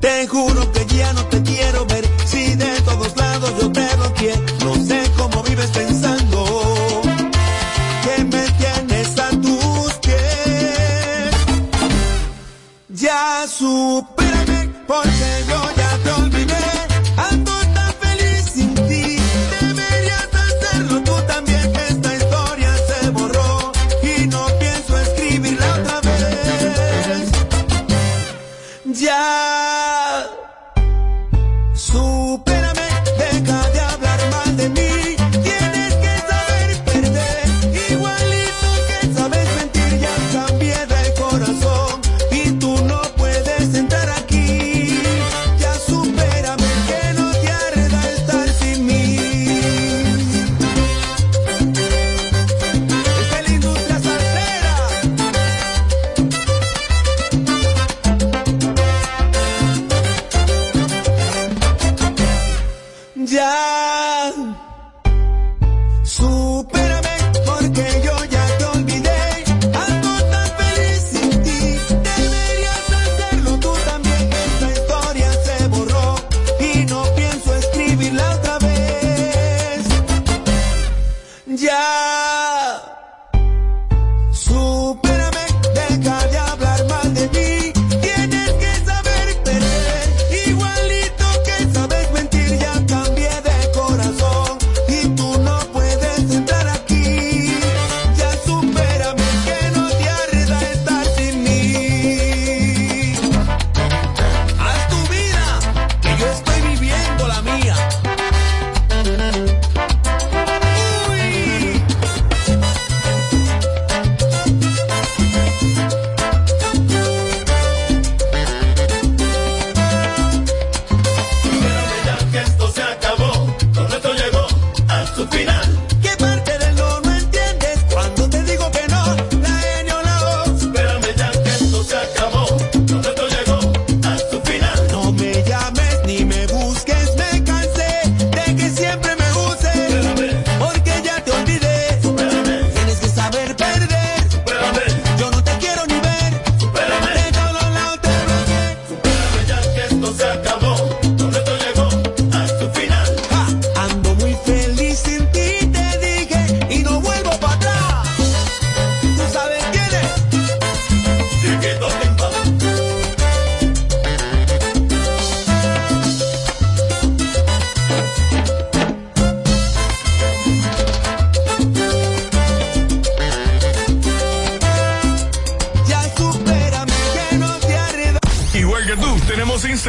[0.00, 4.34] Te juro que ya no te quiero ver, si de todos lados yo te bloqueé.
[4.64, 5.99] No sé cómo vives pensando
[13.46, 15.49] supérame, porque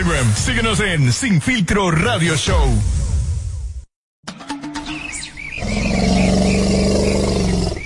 [0.01, 2.67] Síguenos en Sin Filtro Radio Show.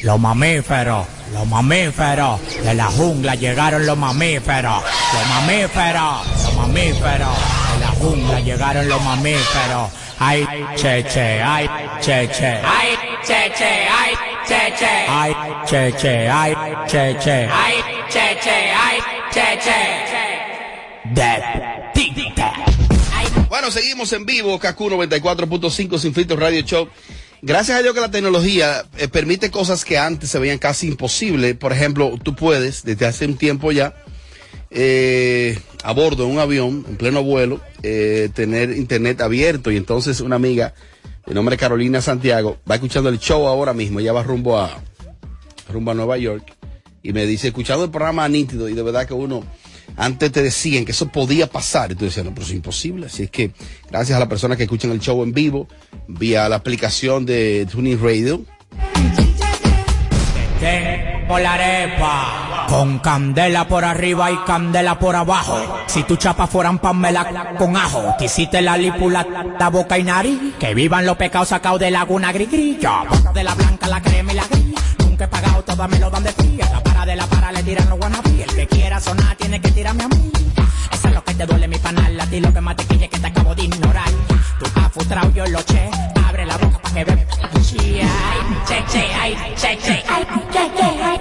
[0.02, 4.82] Los mamíferos, los mamíferos, de la jungla llegaron los mamíferos,
[5.14, 7.38] los mamíferos, los mamíferos,
[7.74, 9.92] de la jungla llegaron los mamíferos.
[10.18, 10.48] Ay,
[10.78, 11.70] che, che, ay,
[12.02, 12.98] che, che, ay,
[13.28, 14.16] che, che, ay,
[14.48, 15.36] che, che, ay,
[15.68, 16.56] che, che, ay,
[16.88, 19.02] che, che, ay, che, che, ay,
[19.34, 19.60] che,
[21.14, 21.75] che.
[23.72, 26.88] Seguimos en vivo, KQ 94.5 Sin Filtro Radio Show.
[27.42, 31.56] Gracias a Dios que la tecnología eh, permite cosas que antes se veían casi imposibles.
[31.56, 33.96] Por ejemplo, tú puedes, desde hace un tiempo ya,
[34.70, 39.72] eh, a bordo de un avión, en pleno vuelo, eh, tener internet abierto.
[39.72, 40.74] Y entonces una amiga,
[41.26, 44.00] de nombre Carolina Santiago, va escuchando el show ahora mismo.
[44.00, 44.80] Ella va rumbo a,
[45.70, 46.54] rumbo a Nueva York.
[47.02, 49.44] Y me dice, escuchando el programa nítido, y de verdad que uno,
[49.98, 53.08] antes te decían que eso podía pasar, y tú decías, no, pero es imposible.
[53.08, 53.52] Así es que,
[53.90, 55.68] gracias a las personas que escuchan el show en vivo,
[56.08, 58.42] vía la aplicación de Tuning Radio,
[60.60, 65.84] Tengo la arepa con candela por arriba y candela por abajo.
[65.88, 69.26] Si tu chapa fueran pamela con ajo, te hiciste la lípula,
[69.60, 70.40] la boca y nariz.
[70.60, 72.80] Que vivan los pecados sacados de laguna gris.
[72.80, 73.04] Yo,
[73.34, 74.95] de la blanca, la crema y la gris.
[75.16, 76.70] Nunca he pagado, todas me lo dan de fría.
[76.74, 78.44] La para de la para le tiran los wannabe.
[78.44, 80.30] El que quiera sonar tiene que tirarme a mí.
[80.92, 82.20] Eso es lo que te duele mi panal.
[82.20, 84.10] A ti lo que más te quille que te acabo de ignorar.
[84.60, 85.90] Tú has frustrado, yo lo che.
[86.28, 87.28] Abre la boca pa' que veas.
[88.68, 90.04] Che, che, ay, che, che.
[90.06, 91.18] Ay, che, che, ay,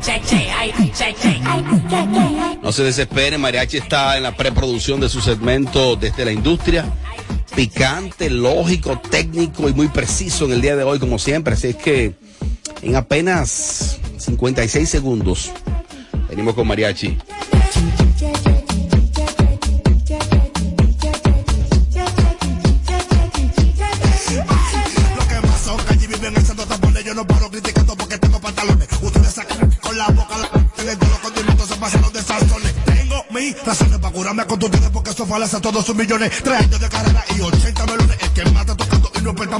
[0.00, 1.44] che, che, ay, che, che.
[1.44, 2.58] Ay, che, che.
[2.62, 6.86] No se desespere, Mariachi está en la preproducción de su segmento desde la industria.
[7.54, 11.54] picante, lógico, técnico y muy preciso en el día de hoy, como siempre.
[11.54, 12.14] Así es que
[12.82, 15.50] en apenas 56 segundos
[16.28, 17.18] venimos con Mariachi.
[27.02, 28.86] Yo no paro criticando porque tengo pantalones.
[29.00, 32.74] Ustedes sacan con la boca la todos los condimentos, se pasaron de sazones.
[32.84, 36.30] Tengo mis razones para curarme con ustedes porque eso fue a todos sus millones.
[36.44, 38.16] Tres años de carrera y 80 melones.
[38.22, 39.58] El que mata tocando y no peta.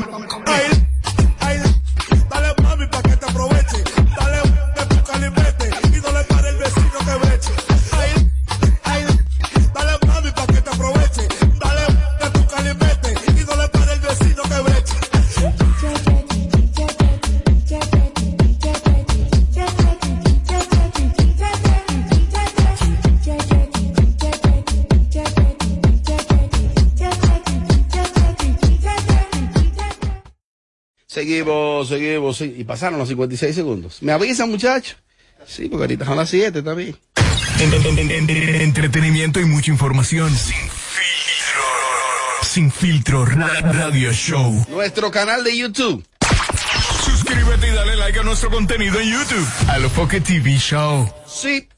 [31.20, 32.54] Seguimos, seguimos, sí.
[32.56, 33.98] y pasaron los 56 segundos.
[34.00, 34.96] ¿Me avisan, muchachos?
[35.46, 36.96] Sí, porque ahorita son las 7 también.
[37.58, 40.30] En- en- en- en- en- entretenimiento y mucha información.
[40.34, 41.62] Sin filtro.
[42.42, 43.26] Sin filtro.
[43.26, 44.64] Ra- Radio Show.
[44.70, 46.02] Nuestro canal de YouTube.
[47.04, 49.46] Suscríbete y dale like a nuestro contenido en YouTube.
[49.68, 51.06] Alofoque TV Show.
[51.26, 51.68] Sí.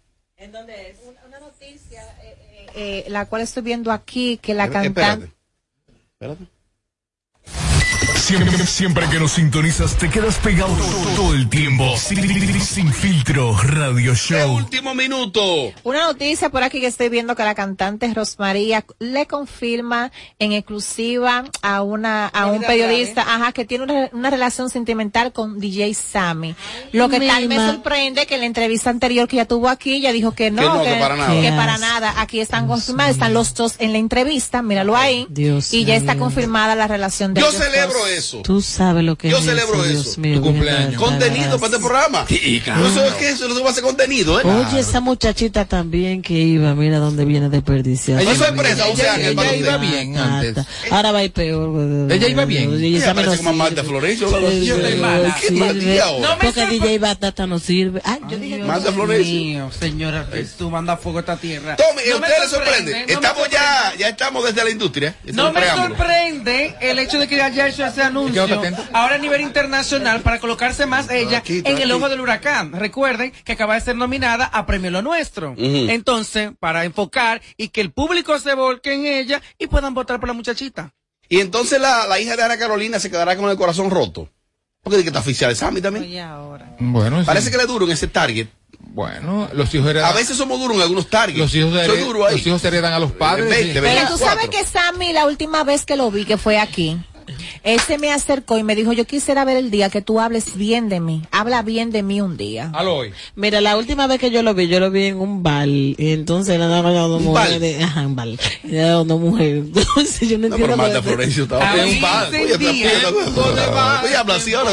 [2.76, 5.32] Eh, la cual estoy viendo aquí, que la Espérate, cantante...
[6.12, 6.44] Espérate.
[8.20, 11.96] Siempre, siempre que nos sintonizas, te quedas pegado todo, todo el tiempo.
[11.96, 14.56] Sin, sin filtro Radio Show.
[14.56, 15.40] Último minuto.
[15.82, 21.44] Una noticia por aquí que estoy viendo que la cantante Rosmaría le confirma en exclusiva
[21.62, 26.54] a una a un periodista, ajá, que tiene una, una relación sentimental con DJ Sammy.
[26.92, 30.12] Lo que tal me sorprende que en la entrevista anterior que ella tuvo aquí, ella
[30.12, 31.40] dijo que no, Que no, que para nada.
[31.40, 32.14] que para nada.
[32.20, 35.26] Aquí están confirmadas, están los dos en la entrevista, míralo ahí.
[35.30, 38.09] Dios y ya está confirmada la relación de Yo ellos celebro dos.
[38.16, 38.42] Eso.
[38.42, 40.20] Tú sabes lo que Yo es celebro Dios eso.
[40.20, 40.94] mío, Tu cumpleaños.
[41.00, 42.26] Contenido para este programa.
[42.28, 44.44] Eso es que eso no va a ser contenido, ¿eh?
[44.44, 48.22] Oye, esa muchachita también que iba, mira dónde viene desperdiciada.
[48.22, 50.64] Ella- sorpresa, o sea, ella, ella iba bien antes.
[50.90, 52.10] Ahora va a ir peor.
[52.10, 52.72] Ella iba bien.
[52.82, 53.52] Ella parece como.
[53.52, 54.30] Marta Florencio.
[54.30, 55.36] Yo estoy no mala.
[56.40, 58.00] Porque DJ Batata no sirve.
[58.04, 59.70] Ay, yo dije, Marta Florencio.
[59.78, 60.26] señora,
[60.58, 61.76] tú manda fuego a esta tierra.
[61.76, 63.04] Tommy, No ¿a me usted le sorprende?
[63.08, 65.14] estamos ya, ya estamos desde la industria.
[65.22, 68.46] Ese es No me sorprende el hecho de que haya hecho ese anuncio
[68.92, 72.72] ahora a nivel internacional para colocarse más ella Aquí, en el ojo del huracán.
[72.72, 75.54] Recuerden que acaba de ser nominada a Premio Lo Nuestro.
[75.56, 80.28] Entonces, para enfocar y que el público se volque en ella y puedan votar por
[80.28, 80.92] la muchachita.
[81.28, 84.28] Y entonces la, la hija de Ana Carolina se quedará con el corazón roto.
[84.82, 86.04] Porque dice que está oficial de Sammy también.
[86.06, 86.74] Oye, ahora.
[86.78, 87.26] Bueno, sí.
[87.26, 88.48] Parece que le duro en ese target.
[88.78, 90.10] Bueno, los hijos heredan.
[90.10, 91.38] A veces somos duros en algunos targets.
[91.38, 92.36] los hijos, Soy heredan, duro ahí.
[92.36, 93.48] los hijos heredan a los padres.
[93.48, 93.80] 20, sí.
[93.80, 93.80] 20.
[94.00, 94.58] Pero tú sabes 24.
[94.58, 96.98] que Sammy, la última vez que lo vi, que fue aquí,
[97.62, 100.56] Él se me acercó y me dijo, yo quisiera ver el día que tú hables
[100.56, 101.22] bien de mí.
[101.30, 102.70] Habla bien de mí un día.
[102.74, 103.12] Aló hoy.
[103.34, 105.68] Mira, la última vez que yo lo vi, yo lo vi en un bar.
[105.68, 107.82] Y entonces él andaba con dos mujeres.
[107.82, 108.28] Ajá, un bar.
[108.28, 109.64] Y era dos mujeres.
[109.74, 110.76] Entonces yo no No, entiendo.
[110.76, 112.28] pero Florencio estaba en un bar.
[112.28, 114.70] Oye, pidiendo- Oye, habla así ahora.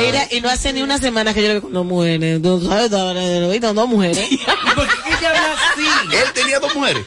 [0.00, 2.42] Mira, y no hace ni una semana que yo lo vi con dos mujeres.
[2.42, 2.90] ¿Tú sabes?
[3.52, 4.18] Vi con dos mujeres.
[4.74, 6.16] ¿Por qué ella habla así?
[6.16, 7.04] Él tenía dos mujeres.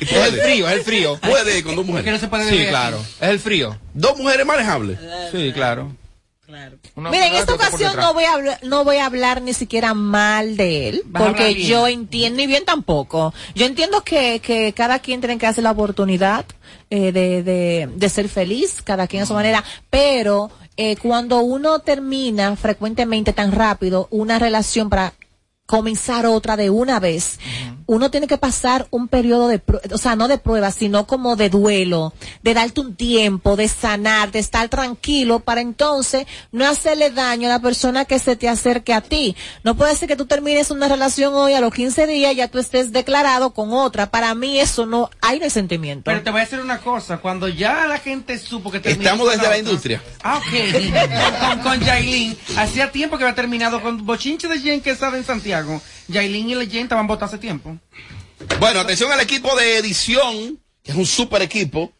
[0.00, 1.18] Y Es el frío, es el frío.
[1.22, 2.12] Puede con dos mujeres.
[2.12, 2.98] no se puede Sí, claro.
[2.98, 3.06] aquí.
[3.20, 3.78] Es el frío.
[3.94, 4.98] Dos mujeres manejables.
[5.32, 5.92] Sí, claro.
[6.96, 10.56] Mira, en esta ocasión no voy a hablar, no voy a hablar ni siquiera mal
[10.56, 13.32] de él, porque yo entiendo, ni bien tampoco.
[13.54, 16.44] Yo entiendo que, que cada quien tiene que hacer la oportunidad
[16.90, 21.78] eh, de, de, de ser feliz, cada quien a su manera, pero eh, cuando uno
[21.80, 25.14] termina frecuentemente tan rápido una relación para
[25.66, 27.38] comenzar otra de una vez,
[27.90, 29.60] uno tiene que pasar un periodo de,
[29.92, 34.30] o sea, no de prueba, sino como de duelo, de darte un tiempo, de sanar,
[34.30, 38.94] de estar tranquilo para entonces no hacerle daño a la persona que se te acerque
[38.94, 39.34] a ti.
[39.64, 42.60] No puede ser que tú termines una relación hoy a los 15 días ya tú
[42.60, 44.08] estés declarado con otra.
[44.08, 46.04] Para mí eso no, hay no hay sentimiento.
[46.04, 49.32] Pero te voy a decir una cosa, cuando ya la gente supo que terminó Estamos
[49.32, 50.00] desde la industria.
[50.22, 51.40] Ah, ok.
[51.40, 52.38] con, con Yailin.
[52.56, 55.82] Hacía tiempo que había terminado con Bochinche de Jen que estaba en Santiago.
[56.06, 57.79] Yailin y Jen estaban votados hace tiempo.
[58.58, 61.92] Bueno, atención al equipo de edición, que es un super equipo.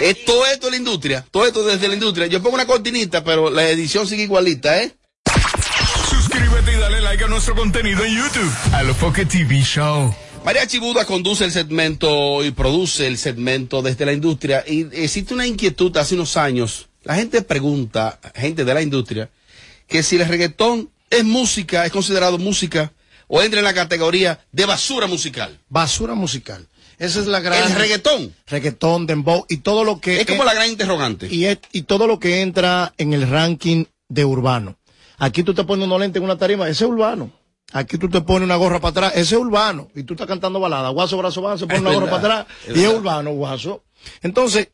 [0.00, 2.26] Es todo esto de la industria, todo esto desde la industria.
[2.26, 4.94] Yo pongo una cortinita, pero la edición sigue igualita, ¿eh?
[6.08, 8.52] Suscríbete y dale like a nuestro contenido en YouTube.
[8.72, 10.14] A lo TV Show.
[10.44, 14.64] María Chibuda conduce el segmento y produce el segmento desde la industria.
[14.66, 16.88] Y existe una inquietud hace unos años.
[17.04, 19.30] La gente pregunta, gente de la industria,
[19.88, 22.92] que si el reggaetón es música, es considerado música,
[23.34, 25.58] o entra en la categoría de basura musical.
[25.70, 26.68] Basura musical.
[26.98, 27.64] Esa es la gran.
[27.64, 28.34] El reggaetón.
[28.46, 30.20] Reggaetón, dembow y todo lo que.
[30.20, 31.28] Es como la gran interrogante.
[31.32, 34.76] Y, es- y todo lo que entra en el ranking de urbano.
[35.16, 37.32] Aquí tú te pones unos lentes en una tarima, ese es urbano.
[37.72, 39.88] Aquí tú te pones una gorra para atrás, ese es urbano.
[39.94, 42.76] Y tú estás cantando balada, guaso, brazo, brazo, se pone una gorra para atrás es
[42.76, 43.82] y es urbano, guaso.
[44.20, 44.68] Entonces,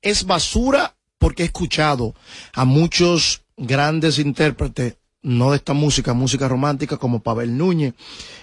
[0.00, 2.14] es basura porque he escuchado
[2.52, 4.96] a muchos grandes intérpretes,
[5.26, 7.94] no de esta música, música romántica, como Pavel Núñez,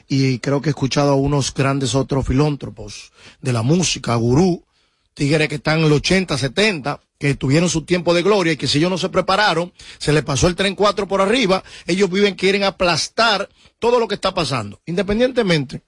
[0.10, 4.66] y creo que he escuchado a unos grandes otros filántropos de la música, gurú,
[5.14, 8.68] tigres que están en los 80, 70, que tuvieron su tiempo de gloria y que
[8.68, 12.36] si ellos no se prepararon, se les pasó el tren 4 por arriba, ellos viven,
[12.36, 13.48] quieren aplastar
[13.80, 14.82] todo lo que está pasando.
[14.86, 15.84] Independientemente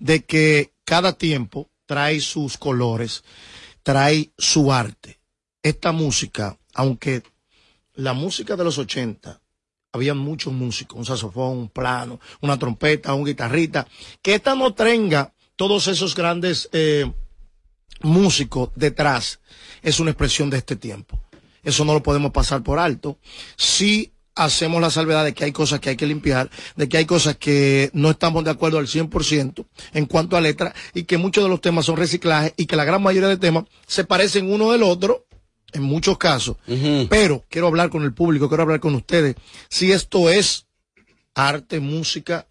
[0.00, 3.22] de que cada tiempo trae sus colores,
[3.84, 5.20] trae su arte.
[5.62, 7.22] Esta música, aunque
[7.94, 9.40] la música de los 80,
[9.92, 13.86] había muchos músicos, un saxofón, un plano, una trompeta, un guitarrita,
[14.22, 17.10] que esta no tenga todos esos grandes eh,
[18.02, 19.40] músicos detrás,
[19.82, 21.20] es una expresión de este tiempo.
[21.62, 23.18] Eso no lo podemos pasar por alto.
[23.56, 27.04] Si hacemos la salvedad de que hay cosas que hay que limpiar, de que hay
[27.04, 31.42] cosas que no estamos de acuerdo al 100% en cuanto a letra y que muchos
[31.42, 34.70] de los temas son reciclajes y que la gran mayoría de temas se parecen uno
[34.70, 35.26] del otro
[35.72, 36.56] en muchos casos.
[37.08, 39.36] Pero quiero hablar con el público, quiero hablar con ustedes.
[39.68, 40.66] Si esto es
[41.34, 42.46] arte, música,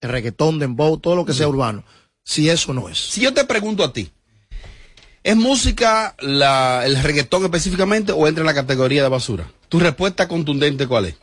[0.00, 1.84] reggaetón, dembow, todo lo que sea urbano,
[2.24, 2.98] si eso no es.
[2.98, 4.10] Si yo te pregunto a ti,
[5.22, 9.50] ¿es música la, el reggaetón específicamente o entra en la categoría de basura?
[9.68, 11.16] Tu respuesta contundente, ¿cuál es?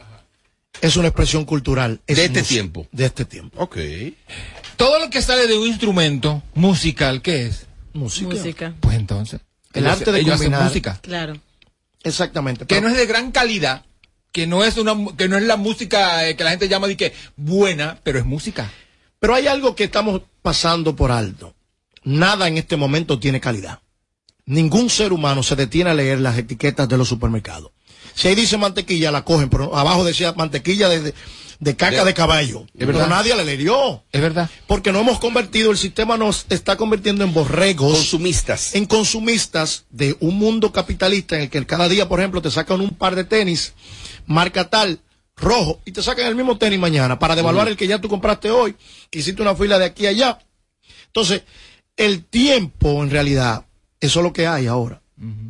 [0.82, 2.02] Es una expresión cultural.
[2.08, 2.88] es de este música, tiempo.
[2.92, 3.62] De este tiempo.
[3.62, 3.78] Ok.
[4.76, 7.68] Todo lo que sale de un instrumento musical, ¿qué es?
[7.94, 8.30] Música.
[8.30, 8.76] Música.
[8.80, 9.40] Pues entonces.
[9.74, 11.00] El ellos- arte de ellos hacen música.
[11.02, 11.38] Claro.
[12.04, 12.66] Exactamente.
[12.66, 13.86] Que pero- no es de gran calidad,
[14.32, 16.98] que no es una que no es la música eh, que la gente llama de
[16.98, 18.72] que buena, pero es música.
[19.20, 21.56] Pero hay algo que estamos pasando por alto.
[22.04, 23.80] Nada en este momento tiene calidad.
[24.46, 27.72] Ningún ser humano se detiene a leer las etiquetas de los supermercados.
[28.14, 31.14] Si ahí dice mantequilla, la cogen, pero abajo decía mantequilla de,
[31.64, 32.66] de, caca De- de caballo.
[32.78, 33.04] Es verdad.
[33.04, 34.04] Pero nadie le leyó.
[34.12, 34.50] Es verdad.
[34.68, 37.94] Porque no hemos convertido, el sistema nos está convirtiendo en borregos.
[37.94, 38.76] Consumistas.
[38.76, 42.82] En consumistas de un mundo capitalista en el que cada día, por ejemplo, te sacan
[42.82, 43.74] un par de tenis,
[44.26, 45.00] marca tal,
[45.36, 47.72] rojo, y te sacan el mismo tenis mañana para devaluar Ujú.
[47.72, 48.76] el que ya tú compraste hoy,
[49.10, 50.40] que hiciste una fila de aquí a allá.
[51.08, 51.44] Entonces,
[51.98, 53.66] el tiempo, en realidad,
[54.00, 55.02] eso es lo que hay ahora.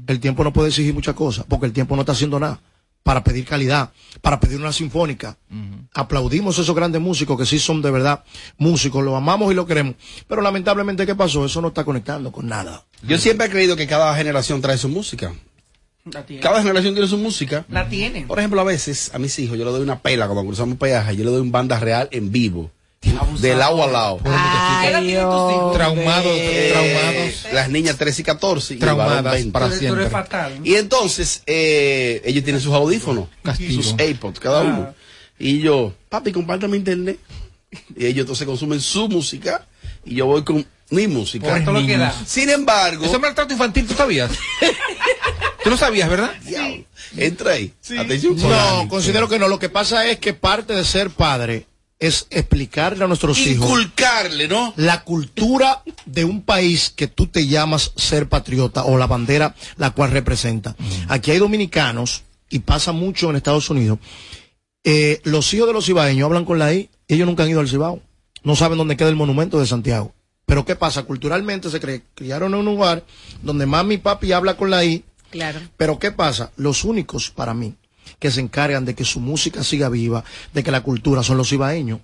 [0.08, 2.60] El tiempo no puede exigir muchas cosas, porque el tiempo no está haciendo nada
[3.04, 3.92] para pedir calidad,
[4.22, 5.38] para pedir una sinfónica.
[5.94, 8.24] Aplaudimos a esos grandes músicos que sí son de verdad
[8.58, 9.96] músicos, los amamos y lo queremos.
[10.28, 11.46] Pero lamentablemente, ¿qué pasó?
[11.46, 12.86] Eso no está conectando con nada.
[13.04, 15.34] Yo siempre he creído que cada generación trae su música.
[16.06, 16.42] La tiene.
[16.42, 17.66] Cada generación tiene su música.
[17.70, 18.26] La tiene.
[18.26, 21.16] Por ejemplo, a veces a mis hijos yo le doy una pela cuando cruzamos peaje,
[21.16, 22.72] yo le doy un banda real en vivo.
[23.40, 24.20] Del agua al lado.
[24.26, 25.74] Ay, Dios.
[25.74, 27.54] Traumados, Eh, traumados.
[27.54, 28.74] Las niñas 13 y 14.
[28.74, 29.52] y el varón Traumadas 20.
[29.52, 30.10] para siempre.
[30.10, 30.60] fatal.
[30.64, 33.82] Y entonces, eh, ellos tienen sus audífonos, Castigo.
[33.82, 34.94] sus AirPods, cada uno.
[35.40, 37.20] Y yo, papi, compártame internet.
[37.98, 39.66] Y ellos entonces consumen su música
[40.06, 41.60] y yo voy con mi música.
[41.64, 42.00] Todo lo que niños.
[42.00, 42.26] da.
[42.26, 44.32] Sin embargo, Eso es maltrato infantil, ¿tú sabías?
[45.64, 46.32] ¿Tú no sabías, verdad?
[46.44, 46.84] diablo,
[47.18, 47.74] entra ahí.
[47.98, 49.48] Atención, No, considero que no.
[49.48, 51.66] Lo que pasa es que parte de ser padre
[52.08, 54.74] es explicarle a nuestros hijos Inculcarle, ¿no?
[54.76, 59.92] la cultura de un país que tú te llamas ser patriota o la bandera la
[59.92, 60.76] cual representa.
[61.08, 64.00] Aquí hay dominicanos, y pasa mucho en Estados Unidos,
[64.84, 67.70] eh, los hijos de los cibaeños hablan con la I, ellos nunca han ido al
[67.70, 68.02] Cibao,
[68.44, 70.14] no saben dónde queda el monumento de Santiago.
[70.46, 71.04] Pero ¿qué pasa?
[71.04, 73.06] Culturalmente se cre- criaron en un lugar
[73.42, 75.62] donde mami y papi habla con la I, Claro.
[75.78, 76.52] pero ¿qué pasa?
[76.58, 77.74] Los únicos para mí
[78.20, 80.24] que se encargan de que su música siga viva,
[80.54, 82.00] de que la cultura son los ibaeños.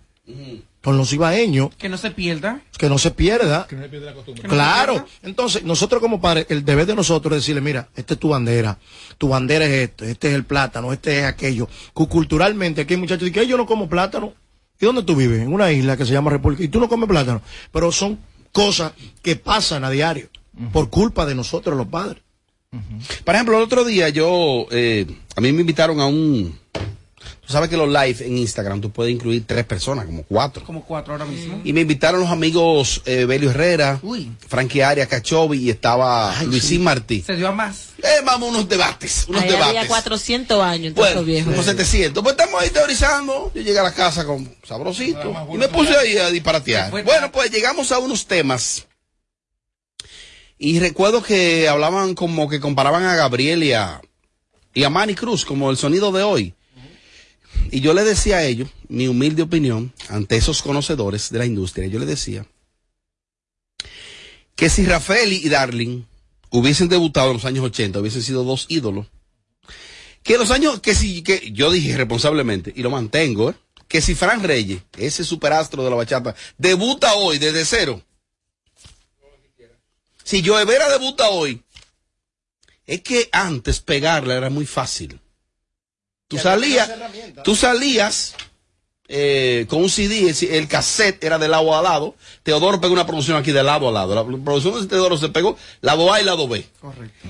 [0.84, 2.62] Son los ibaeños Que no se pierda.
[2.78, 3.68] que no se pierda.
[3.68, 4.94] Que no se Claro.
[4.94, 5.08] pierda.
[5.24, 8.78] Entonces, nosotros como padres, el deber de nosotros es decirle, mira, esta es tu bandera,
[9.18, 11.68] tu bandera es esto, este es el plátano, este es aquello.
[11.94, 14.34] Cu- Culturalmente, aquí hay muchachos que dicen, "Ay, yo no como plátano.
[14.80, 15.42] ¿Y dónde tú vives?
[15.42, 16.64] En una isla que se llama República.
[16.64, 17.42] ¿Y tú no comes plátano?
[17.74, 18.18] Pero son
[18.54, 20.30] cosas que pasan a diario
[20.72, 22.24] por culpa de nosotros los padres.
[23.24, 25.06] Por ejemplo, el otro día yo, eh,
[25.36, 26.58] a mí me invitaron a un...
[27.46, 30.64] Tú sabes que los live en Instagram tú puedes incluir tres personas, como cuatro.
[30.64, 31.60] Como cuatro ahora mismo.
[31.64, 34.32] Y me invitaron los amigos eh, Belio Herrera, Uy.
[34.48, 37.24] Frankie Arias, Cachovi y estaba Luisín Martí.
[37.26, 37.90] Se dio a más.
[38.04, 39.68] Eh, vamos, unos debates, unos Ahí debates.
[39.78, 41.50] había 400 años, entonces Bueno, viejo.
[41.50, 42.22] como 700.
[42.24, 43.52] Pues estamos ahí teorizando.
[43.56, 46.92] Yo llegué a la casa con sabrosito y me puse ahí a disparatear.
[46.92, 48.86] Bueno, pues llegamos a unos temas.
[50.62, 54.02] Y recuerdo que hablaban como que comparaban a Gabriel y a,
[54.90, 56.54] Manny Cruz como el sonido de hoy.
[57.72, 61.88] Y yo le decía a ellos, mi humilde opinión, ante esos conocedores de la industria,
[61.88, 62.46] yo le decía
[64.56, 66.04] que si Rafael y Darling
[66.50, 69.08] hubiesen debutado en los años 80, hubiesen sido dos ídolos,
[70.24, 73.56] que los años, que si, que yo dije responsablemente, y lo mantengo, ¿eh?
[73.88, 78.04] que si Fran Reyes, ese superastro de la bachata, debuta hoy desde cero,
[80.30, 81.64] si Joe Vera debuta hoy,
[82.86, 85.20] es que antes pegarla era muy fácil.
[86.28, 86.90] Tú salías,
[87.44, 88.36] tú salías
[89.08, 92.16] eh, con un CD, el- el cassette era de lado a lado.
[92.44, 94.14] Teodoro pegó una producción aquí de lado a lado.
[94.14, 96.64] La producción de Teodoro se pegó lado A y lado B.
[96.80, 97.28] Correcto.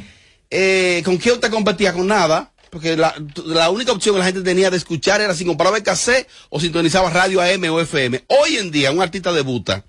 [0.49, 1.93] Eh, ¿Con quién te competía?
[1.93, 2.51] Con nada.
[2.69, 5.83] Porque la, la única opción que la gente tenía de escuchar era si compraba el
[5.83, 8.25] cassette o sintonizaba radio AM o FM.
[8.27, 9.85] Hoy en día un artista debuta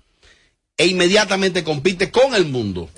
[0.77, 2.89] e inmediatamente compite con el mundo.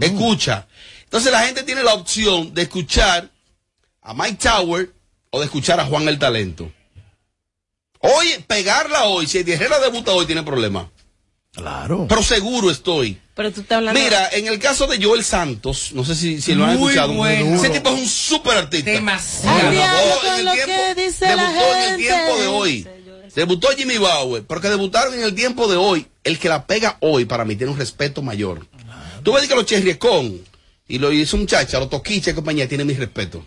[0.00, 0.66] Escucha.
[1.04, 3.30] Entonces la gente tiene la opción de escuchar
[4.02, 4.92] a Mike Tower
[5.30, 6.70] o de escuchar a Juan el Talento.
[8.00, 10.90] Hoy, pegarla hoy, si el Herrera debuta hoy, tiene problema.
[11.52, 12.06] Claro.
[12.08, 13.18] Pero seguro estoy.
[13.34, 13.98] Pero tú estás hablando.
[13.98, 17.14] Mira, en el caso de Joel Santos, no sé si, si lo han Muy escuchado.
[17.14, 17.56] bueno.
[17.56, 18.90] Ese tipo es un súper artista.
[18.90, 19.70] Demasiado.
[19.70, 22.02] Debutó con en el lo tiempo, que dice la debutó en el gente.
[22.04, 22.88] tiempo de hoy.
[23.38, 26.08] Debutó Jimmy Bauer, pero que debutaron en el tiempo de hoy.
[26.24, 28.66] El que la pega hoy, para mí, tiene un respeto mayor.
[29.22, 30.40] Tú ves que los Cherriecón
[30.88, 33.44] y lo hizo muchacha, los Toquicha y compañía, tienen mi respeto.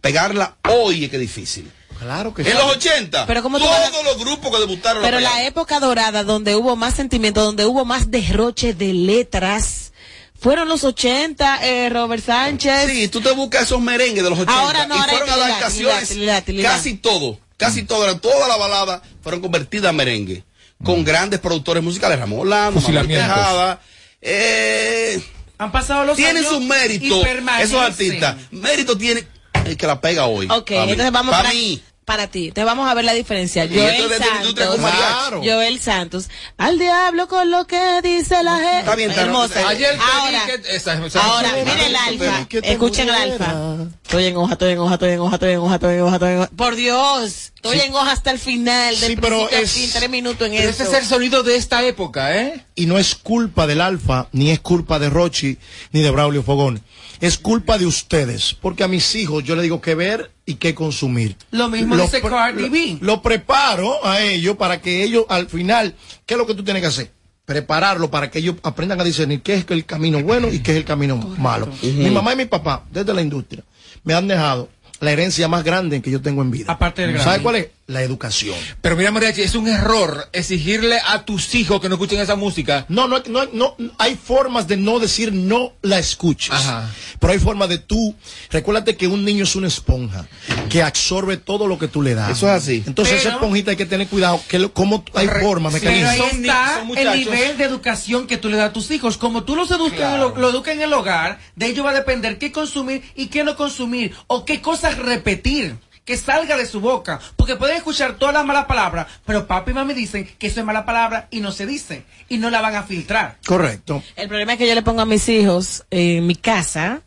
[0.00, 1.70] Pegarla hoy es que es difícil.
[2.00, 5.44] Claro que En los 80, Pero ¿cómo tú todos los grupos que debutaron Pero la
[5.44, 9.92] época dorada, donde hubo más sentimiento, donde hubo más derroche de letras,
[10.40, 12.90] fueron los 80, eh, Robert Sánchez.
[12.90, 16.16] Sí, tú te buscas esos merengues de los 80 Ahora no, y ahora fueron adaptaciones,
[16.62, 20.44] casi todo, casi todo, eran toda la balada fueron convertidas a merengue,
[20.82, 23.06] con grandes productores musicales, Ramón Orlando, Manuel.
[23.08, 23.80] Tejada,
[24.20, 25.22] eh,
[25.58, 27.26] Han pasado los tienen años sus méritos,
[27.60, 29.26] esos artistas, mérito tiene
[29.64, 30.48] el que la pega hoy.
[30.50, 31.80] Ok, entonces vamos Pa' para, mí.
[32.04, 32.48] Para ti.
[32.48, 33.68] Entonces vamos a ver la diferencia.
[33.68, 34.78] Joel Santos.
[34.78, 35.48] mariachi.
[35.48, 36.28] Joel Santos.
[36.58, 38.78] Al diablo con lo que dice la gente.
[38.80, 39.34] Está bien, está bien.
[39.34, 39.68] Hermosa.
[39.68, 42.46] Ayer te Ahora, que- esa- esa- ahora, esa- mire el alfa.
[42.48, 43.54] te Escuchen el alfa.
[44.02, 46.14] Estoy en hoja, estoy en hoja, estoy en hoja, estoy en hoja, estoy en hoja,
[46.16, 46.50] estoy en hoja.
[46.56, 47.86] Por Dios, estoy Sí.
[47.86, 48.98] en hoja hasta el final.
[49.00, 50.82] Del Sí, pero es- fin, tres minutos en Pero eso.
[50.82, 52.66] ese es el sonido de esta época, ¿eh?
[52.74, 55.58] Y no es culpa del Alfa, ni es culpa de Rochi,
[55.92, 56.80] ni de Braulio Fogón.
[57.20, 58.54] Es culpa de ustedes.
[58.60, 61.36] Porque a mis hijos yo les digo qué ver y qué consumir.
[61.50, 62.98] Lo mismo Lo dice Cardi lo- B.
[63.00, 65.94] Lo preparo a ellos para que ellos al final,
[66.26, 67.10] ¿qué es lo que tú tienes que hacer?
[67.44, 70.78] Prepararlo para que ellos aprendan a discernir qué es el camino bueno y qué es
[70.78, 71.68] el camino malo.
[71.82, 73.62] Mi mamá y mi papá, desde la industria,
[74.04, 74.68] me han dejado
[75.00, 76.72] la herencia más grande que yo tengo en vida.
[76.72, 77.68] Aparte del ¿Sabe cuál es?
[77.86, 78.56] La educación.
[78.80, 82.86] Pero mira, Mariachi, es un error exigirle a tus hijos que no escuchen esa música.
[82.88, 86.52] No, no, no, no, hay formas de no decir no la escuches.
[86.54, 86.88] Ajá.
[87.18, 88.14] Pero hay formas de tú.
[88.50, 90.26] Recuérdate que un niño es una esponja
[90.70, 92.30] que absorbe todo lo que tú le das.
[92.30, 92.82] Eso es así.
[92.86, 94.40] Entonces esa esponjita hay que tener cuidado.
[94.48, 96.32] Que lo- cómo hay formas, Pero ahí mecanismos.
[96.34, 99.18] está son el nivel de educación que tú le das a tus hijos.
[99.18, 101.94] Como tú los educas, en lo, lo educas en el hogar, de ello va a
[101.94, 104.14] depender qué consumir y qué no consumir.
[104.28, 105.76] O qué cosas repetir.
[106.04, 107.20] Que salga de su boca.
[107.36, 110.66] Porque pueden escuchar todas las malas palabras, pero papi y mami dicen que eso es
[110.66, 112.04] mala palabra y no se dice.
[112.28, 113.38] Y no la van a filtrar.
[113.46, 114.02] Correcto.
[114.16, 117.02] El problema es que yo le pongo a mis hijos en mi casa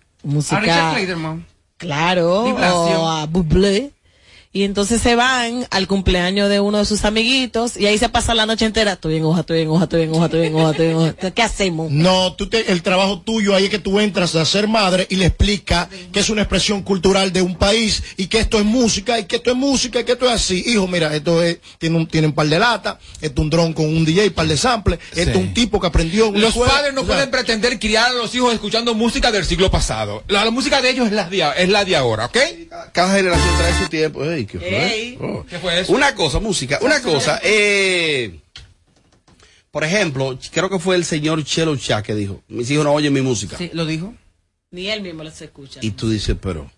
[0.50, 1.38] A Richard música.
[1.78, 3.95] Claro, o a Bublé.
[4.56, 8.34] Y entonces se van al cumpleaños de uno de sus amiguitos y ahí se pasa
[8.34, 8.94] la noche entera.
[8.94, 11.14] Estoy en hoja, estoy en hoja, estoy en hoja, estoy en hoja, estoy en hoja.
[11.32, 11.92] ¿Qué hacemos?
[11.92, 15.18] No, tú te- el trabajo tuyo ahí es que tú entras a ser madre y
[15.18, 19.20] le explica que es una expresión cultural de un país y que esto es música
[19.20, 20.64] y que esto es música y que esto es así.
[20.66, 23.74] Hijo, mira, esto es, tiene un, tiene un par de lata, esto es un dron
[23.74, 26.72] con un DJ, par de samples, esto es un tipo que aprendió Los escuela.
[26.76, 30.24] padres no O sea, pueden pretender criar a los hijos escuchando música del siglo pasado.
[30.30, 32.38] La, la música de ellos es la de, es la de ahora, ¿ok?
[32.94, 34.24] Cada generación trae su tiempo.
[35.20, 35.46] Oh.
[35.50, 35.94] ¿qué fue eso?
[35.94, 36.80] Una cosa, música.
[36.82, 37.40] Una cosa.
[37.44, 38.40] Eh,
[39.72, 43.12] por ejemplo, creo que fue el señor Chelo Chá que dijo, mis hijos no oyen
[43.12, 43.58] mi música.
[43.58, 44.14] Sí, lo dijo.
[44.72, 45.80] Ni él mismo los escucha.
[45.82, 46.70] Y tú dices, pero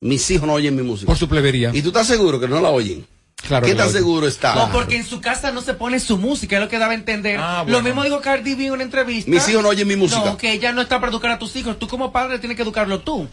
[0.00, 1.06] mis hijos no oyen mi música.
[1.06, 1.70] Por su plebería.
[1.72, 3.06] ¿Y tú estás seguro que no la oyen?
[3.46, 4.64] Claro ¿Qué tan seguro está?
[4.64, 6.94] O porque en su casa no se pone su música, es lo que daba a
[6.94, 7.38] entender.
[7.38, 7.78] Ah, bueno.
[7.78, 9.30] Lo mismo dijo Cardi B en una entrevista.
[9.30, 10.24] Mis hijos no oyen mi música.
[10.24, 11.78] No, que ella no está para educar a tus hijos.
[11.78, 13.28] Tú como padre tienes que educarlo tú.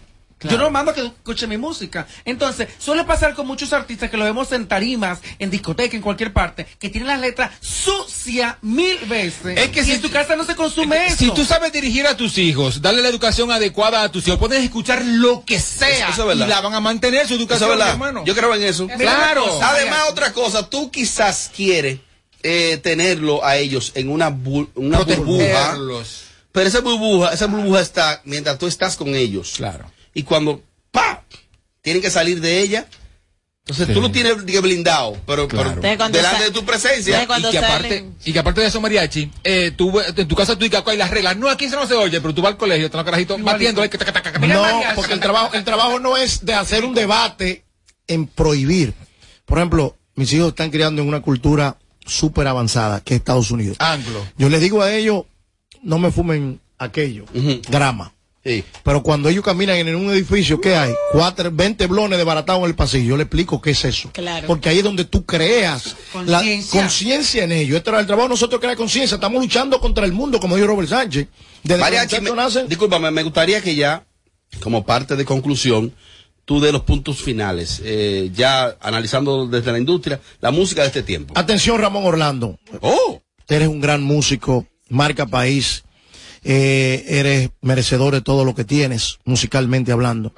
[0.49, 2.07] Yo no mando que escuche mi música.
[2.25, 6.33] Entonces, suele pasar con muchos artistas que lo vemos en tarimas, en discoteca, en cualquier
[6.33, 9.57] parte, que tienen las letras sucias mil veces.
[9.57, 11.17] Es que y si en tu casa no se consume eso.
[11.17, 14.63] Si tú sabes dirigir a tus hijos, darle la educación adecuada a tus hijos, puedes
[14.63, 16.45] escuchar lo que sea Eso es verdad.
[16.45, 18.23] y la van a mantener su educación, hermano.
[18.25, 18.87] Yo creo en eso.
[18.87, 19.45] Claro.
[19.61, 21.99] Además, otra cosa, tú quizás quieres
[22.43, 25.77] eh, tenerlo a ellos en una, bu- una burbuja.
[26.51, 29.53] Pero esa burbuja, esa burbuja está mientras tú estás con ellos.
[29.57, 29.89] Claro.
[30.13, 31.23] Y cuando ¡pa!
[31.81, 32.85] tienen que salir de ella,
[33.65, 33.93] entonces Sí.
[33.93, 37.23] tú lo tienes blindado, pero, pero Entonces, cuando delante de tu presencia.
[37.23, 40.65] Y que aparte y que aparte de eso mariachi eh, tú en tu casa tú
[40.65, 42.57] y que hay las reglas no aquí eso no se oye pero tú vas al
[42.57, 44.95] colegio están los carajitos batiendo que taca, taca, taca, Mira, No, Mariachi.
[44.95, 47.63] porque el trabajo, el trabajo no es de hacer un debate
[48.07, 48.93] en prohibir.
[49.45, 53.77] Por ejemplo, mis hijos están criando en una cultura súper avanzada, que es Estados Unidos.
[53.79, 55.25] anglo Yo les digo a ellos,
[55.83, 57.61] no me fumen aquello, Ujú.
[57.69, 58.11] grama.
[58.43, 58.63] Sí.
[58.83, 60.91] Pero cuando ellos caminan en un edificio, ¿qué hay?
[61.11, 63.09] Cuatro, 20 blones desbaratados en el pasillo.
[63.09, 64.09] Yo le explico qué es eso.
[64.13, 64.47] Claro.
[64.47, 66.81] Porque ahí es donde tú creas la Conciencia.
[66.81, 67.77] conciencia en ellos.
[67.77, 69.15] Este es el trabajo de nosotros crea conciencia.
[69.15, 71.27] Estamos luchando contra el mundo, como dijo Robert Sánchez.
[71.63, 74.05] Desde que Mariachi, los me- nacen, discúlpame, me gustaría que ya,
[74.63, 75.93] como parte de conclusión,
[76.43, 81.03] tú de los puntos finales, eh, ya analizando desde la industria, la música de este
[81.03, 81.33] tiempo.
[81.37, 82.57] Atención, Ramón Orlando.
[82.81, 85.83] Oh, Eres un gran músico, marca país.
[86.43, 90.33] Eh, eres merecedor de todo lo que tienes, musicalmente hablando.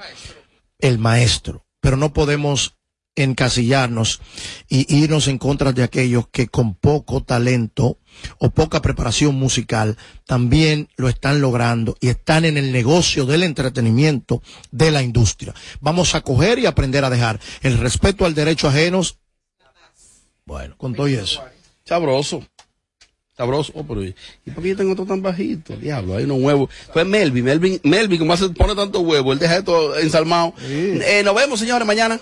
[0.80, 1.66] El maestro.
[1.80, 2.76] Pero no podemos
[3.16, 4.22] encasillarnos
[4.68, 8.00] y irnos en contra de aquellos que con poco talento
[8.40, 14.42] o poca preparación musical también lo están logrando y están en el negocio del entretenimiento
[14.72, 15.54] de la industria.
[15.80, 19.20] Vamos a coger y aprender a dejar el respeto al derecho ajenos.
[20.46, 21.44] Bueno, con todo eso.
[21.86, 22.44] sabroso.
[23.36, 23.74] Sabroso.
[23.76, 24.14] Oh, pero, ¿y
[24.54, 25.76] por qué yo tengo todo tan bajito?
[25.76, 26.70] Diablo, hay unos huevos.
[26.92, 30.54] Fue Melvin, Melvin, Melvin, como hace, pone tanto huevo, él deja esto ensalmado.
[30.62, 32.20] Eh, nos vemos, señores, mañana.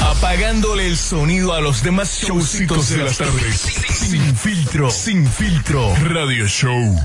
[0.00, 3.60] Apagándole el sonido a los demás showcitos de las tardes.
[3.60, 5.94] Sin filtro, sin filtro.
[6.06, 6.96] Radio Show.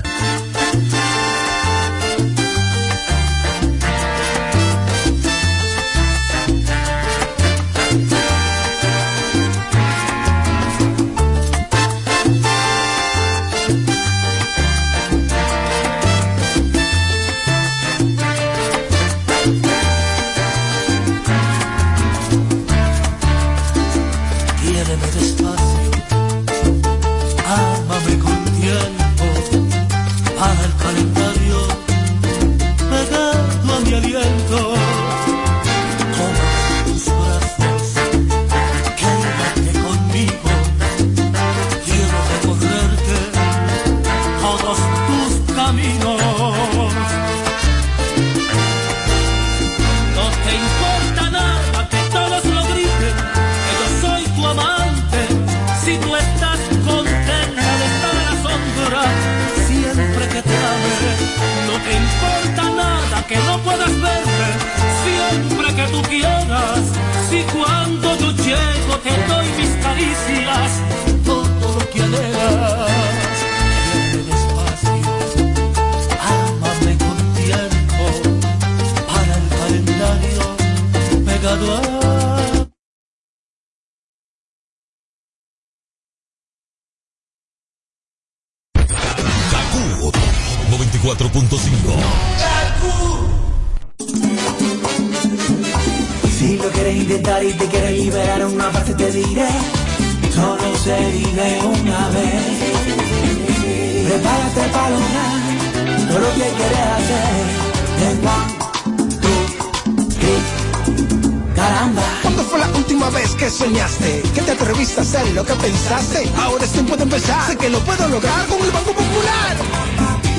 [116.36, 117.46] Ahora es tiempo de empezar.
[117.46, 119.56] Sé que lo puedo lograr con el Banco Popular.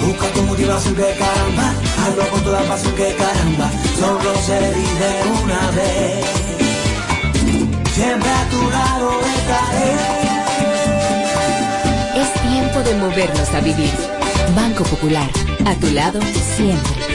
[0.06, 1.74] Busca tu motivación que caramba,
[2.06, 6.26] hazlo con toda pasión que caramba, solo se vive una vez.
[7.94, 9.96] Siempre a tu lado estaré.
[12.22, 13.94] Es tiempo de movernos a vivir.
[14.56, 15.30] Banco Popular,
[15.66, 16.20] a tu lado
[16.56, 17.15] siempre.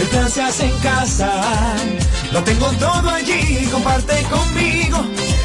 [0.00, 1.30] El plan se hace en casa.
[2.32, 4.98] Lo tengo todo allí, comparte conmigo.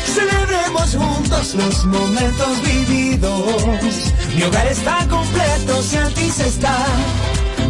[0.06, 4.14] Celebremos juntos los momentos vividos.
[4.36, 6.76] Mi hogar está completo si Altis está.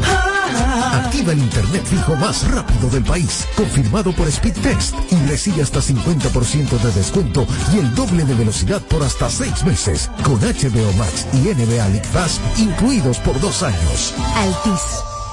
[0.06, 5.80] Ah, Activa el internet fijo más rápido del país, confirmado por Speedtest y recibe hasta
[5.82, 11.28] 50% de descuento y el doble de velocidad por hasta seis meses, con HBO Max
[11.34, 14.14] y NBA League Pass incluidos por dos años.
[14.36, 14.82] Altis.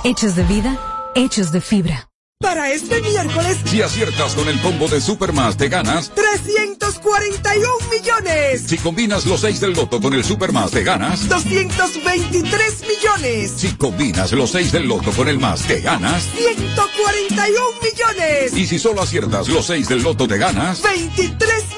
[0.04, 0.76] Hechos de vida,
[1.16, 2.10] hechos de fibra.
[2.38, 6.12] Para este miércoles, Si aciertas con el combo de Supermas, te ganas.
[6.14, 8.62] 341 millones.
[8.66, 11.26] Si combinas los 6 del loto con el Supermas, te ganas.
[11.30, 13.52] 223 millones.
[13.56, 16.24] Si combinas los 6 del loto con el más, te ganas.
[16.36, 18.54] 141 millones.
[18.54, 20.82] Y si solo aciertas los 6 del loto, te ganas.
[20.82, 21.75] 23 millones.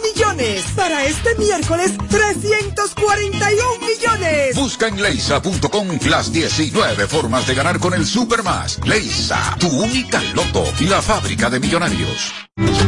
[0.75, 4.57] Para este miércoles, 341 millones.
[4.57, 8.81] Busca en leisa.com las 19 formas de ganar con el Supermas.
[8.85, 12.33] Leisa, tu única loto, la fábrica de millonarios.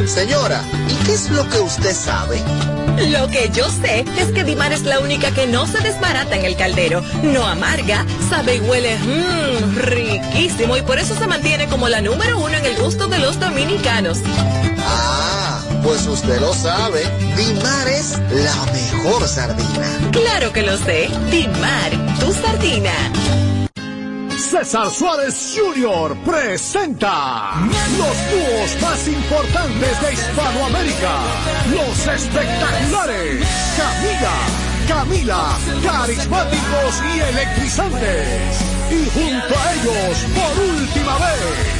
[0.07, 2.43] Señora, ¿y qué es lo que usted sabe?
[3.11, 6.45] Lo que yo sé es que Dimar es la única que no se desbarata en
[6.45, 11.89] el caldero, no amarga, sabe y huele mmm, riquísimo y por eso se mantiene como
[11.89, 14.18] la número uno en el gusto de los dominicanos.
[14.78, 17.03] Ah, pues usted lo sabe.
[17.37, 20.11] Dimar es la mejor sardina.
[20.12, 22.93] Claro que lo sé, Dimar, tu sardina.
[24.51, 26.16] César Suárez Jr.
[26.24, 27.55] presenta
[27.97, 31.18] los dúos más importantes de Hispanoamérica,
[31.70, 34.37] los espectaculares Camila,
[34.89, 38.61] Camila, carismáticos y electrizantes.
[38.91, 41.80] Y junto a ellos, por última vez,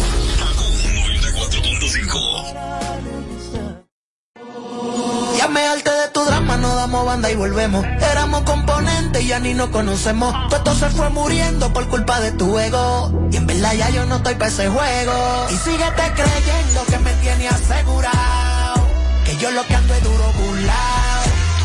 [5.38, 7.84] Ya me harté de tu drama, no damos banda y volvemos.
[8.12, 10.34] Éramos componentes y ya ni nos conocemos.
[10.50, 13.28] Todo se fue muriendo por culpa de tu ego.
[13.32, 15.46] Y en verdad ya yo no estoy para ese juego.
[15.50, 18.86] Y síguete creyendo que me tiene asegurado.
[19.24, 21.22] Que yo lo que ando es duro burlao.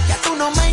[0.07, 0.69] Ya tú no me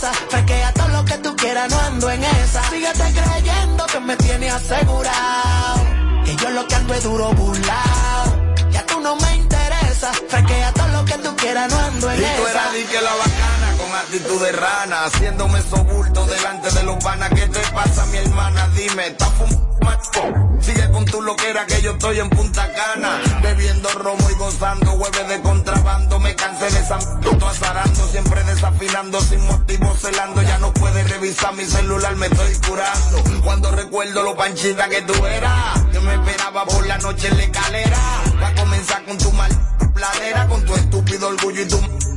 [0.00, 0.12] interesa.
[0.28, 2.62] Frequea todo lo que tú quieras, no ando en esa.
[2.70, 5.80] Síguete creyendo que me tiene asegurado.
[6.24, 8.54] Que yo lo que ando es duro burlao.
[8.70, 10.12] Ya tú no me interesa.
[10.28, 12.36] Frequea todo lo que tú quieras, no ando en Y esa.
[12.36, 17.30] tú eras que la bacana con actitud de rana, haciéndome sobulto delante de los panas.
[17.30, 18.68] ¿Qué te pasa, mi hermana?
[18.76, 20.60] Dime, ¿estás fumando?
[20.60, 25.24] Sigue con tu loquera que yo estoy en Punta Cana, bebiendo romo y gozando, hueve
[25.24, 26.20] de contrabando.
[26.20, 27.00] Me cansé de San
[27.46, 30.42] azarando, siempre desafinando, sin motivo celando.
[30.42, 33.42] Ya no puedes revisar mi celular, me estoy curando.
[33.42, 37.42] Cuando recuerdo lo panchita que tú eras, yo me esperaba por la noche en la
[37.44, 37.98] escalera.
[38.42, 39.50] Va a comenzar con tu mal
[40.00, 41.99] pladera, con tu estúpido orgullo y tu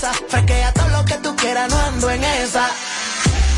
[0.00, 2.66] Fresquea todo lo que tú quieras, no ando en esa.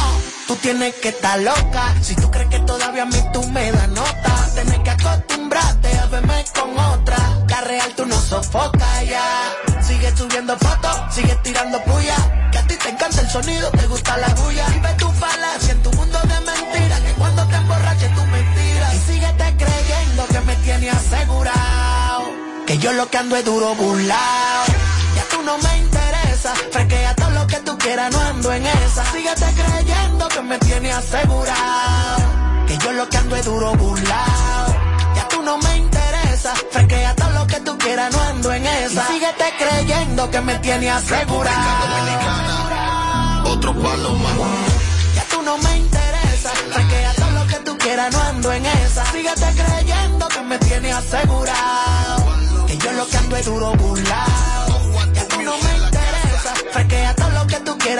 [0.01, 1.95] Oh, Tú tienes que estar loca.
[2.03, 6.07] Si tú crees que todavía a mí tú me das nota, tienes que acostumbrarte a
[6.07, 7.16] verme con otra.
[7.49, 9.53] La real tú no sofocas ya.
[9.86, 12.16] Sigue subiendo fotos, sigue tirando puya.
[12.51, 14.66] Que a ti te encanta el sonido, te gusta la bulla.
[14.74, 17.01] Y ve tu falacia en tu mundo de mentiras.
[17.03, 18.95] Que cuando te emborraches tú mentiras.
[18.95, 22.24] Y síguete creyendo que me tiene asegurado.
[22.66, 24.64] Que yo lo que ando es duro burlao.
[25.14, 25.78] Ya tú no me
[26.43, 26.55] interesa.
[26.70, 29.05] Fresquea todo lo que tú quieras, no ando en esa.
[29.12, 32.66] Síguete creyendo que me tiene asegurado.
[32.66, 34.66] Que yo lo que ando es duro burlao.
[35.14, 36.55] Ya tú no me interesa.
[36.70, 39.05] Fresquea todo lo que tú quieras, no ando en esa.
[39.09, 41.53] Y síguete creyendo que me tiene asegurado.
[43.53, 44.32] Otro palo más.
[45.14, 46.51] Ya tú no me interesa.
[46.72, 49.05] Fresquea todo lo que tú quieras, no ando en esa.
[49.07, 52.26] Síguete creyendo que me tiene asegurado.
[52.66, 54.51] Que yo lo que ando es duro burlao.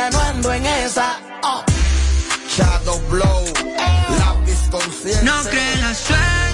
[0.03, 1.16] Quieras, no ando en esa.
[1.42, 1.62] Oh.
[2.48, 3.44] Shadow Blow,
[4.18, 5.24] lápiz consciente.
[5.24, 6.51] No cree la suerte.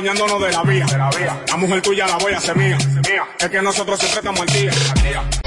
[0.00, 0.86] soñándonos de la vía.
[1.48, 2.78] La mujer tuya la voy a hacer mía.
[3.38, 5.39] Es que nosotros siempre estamos al día.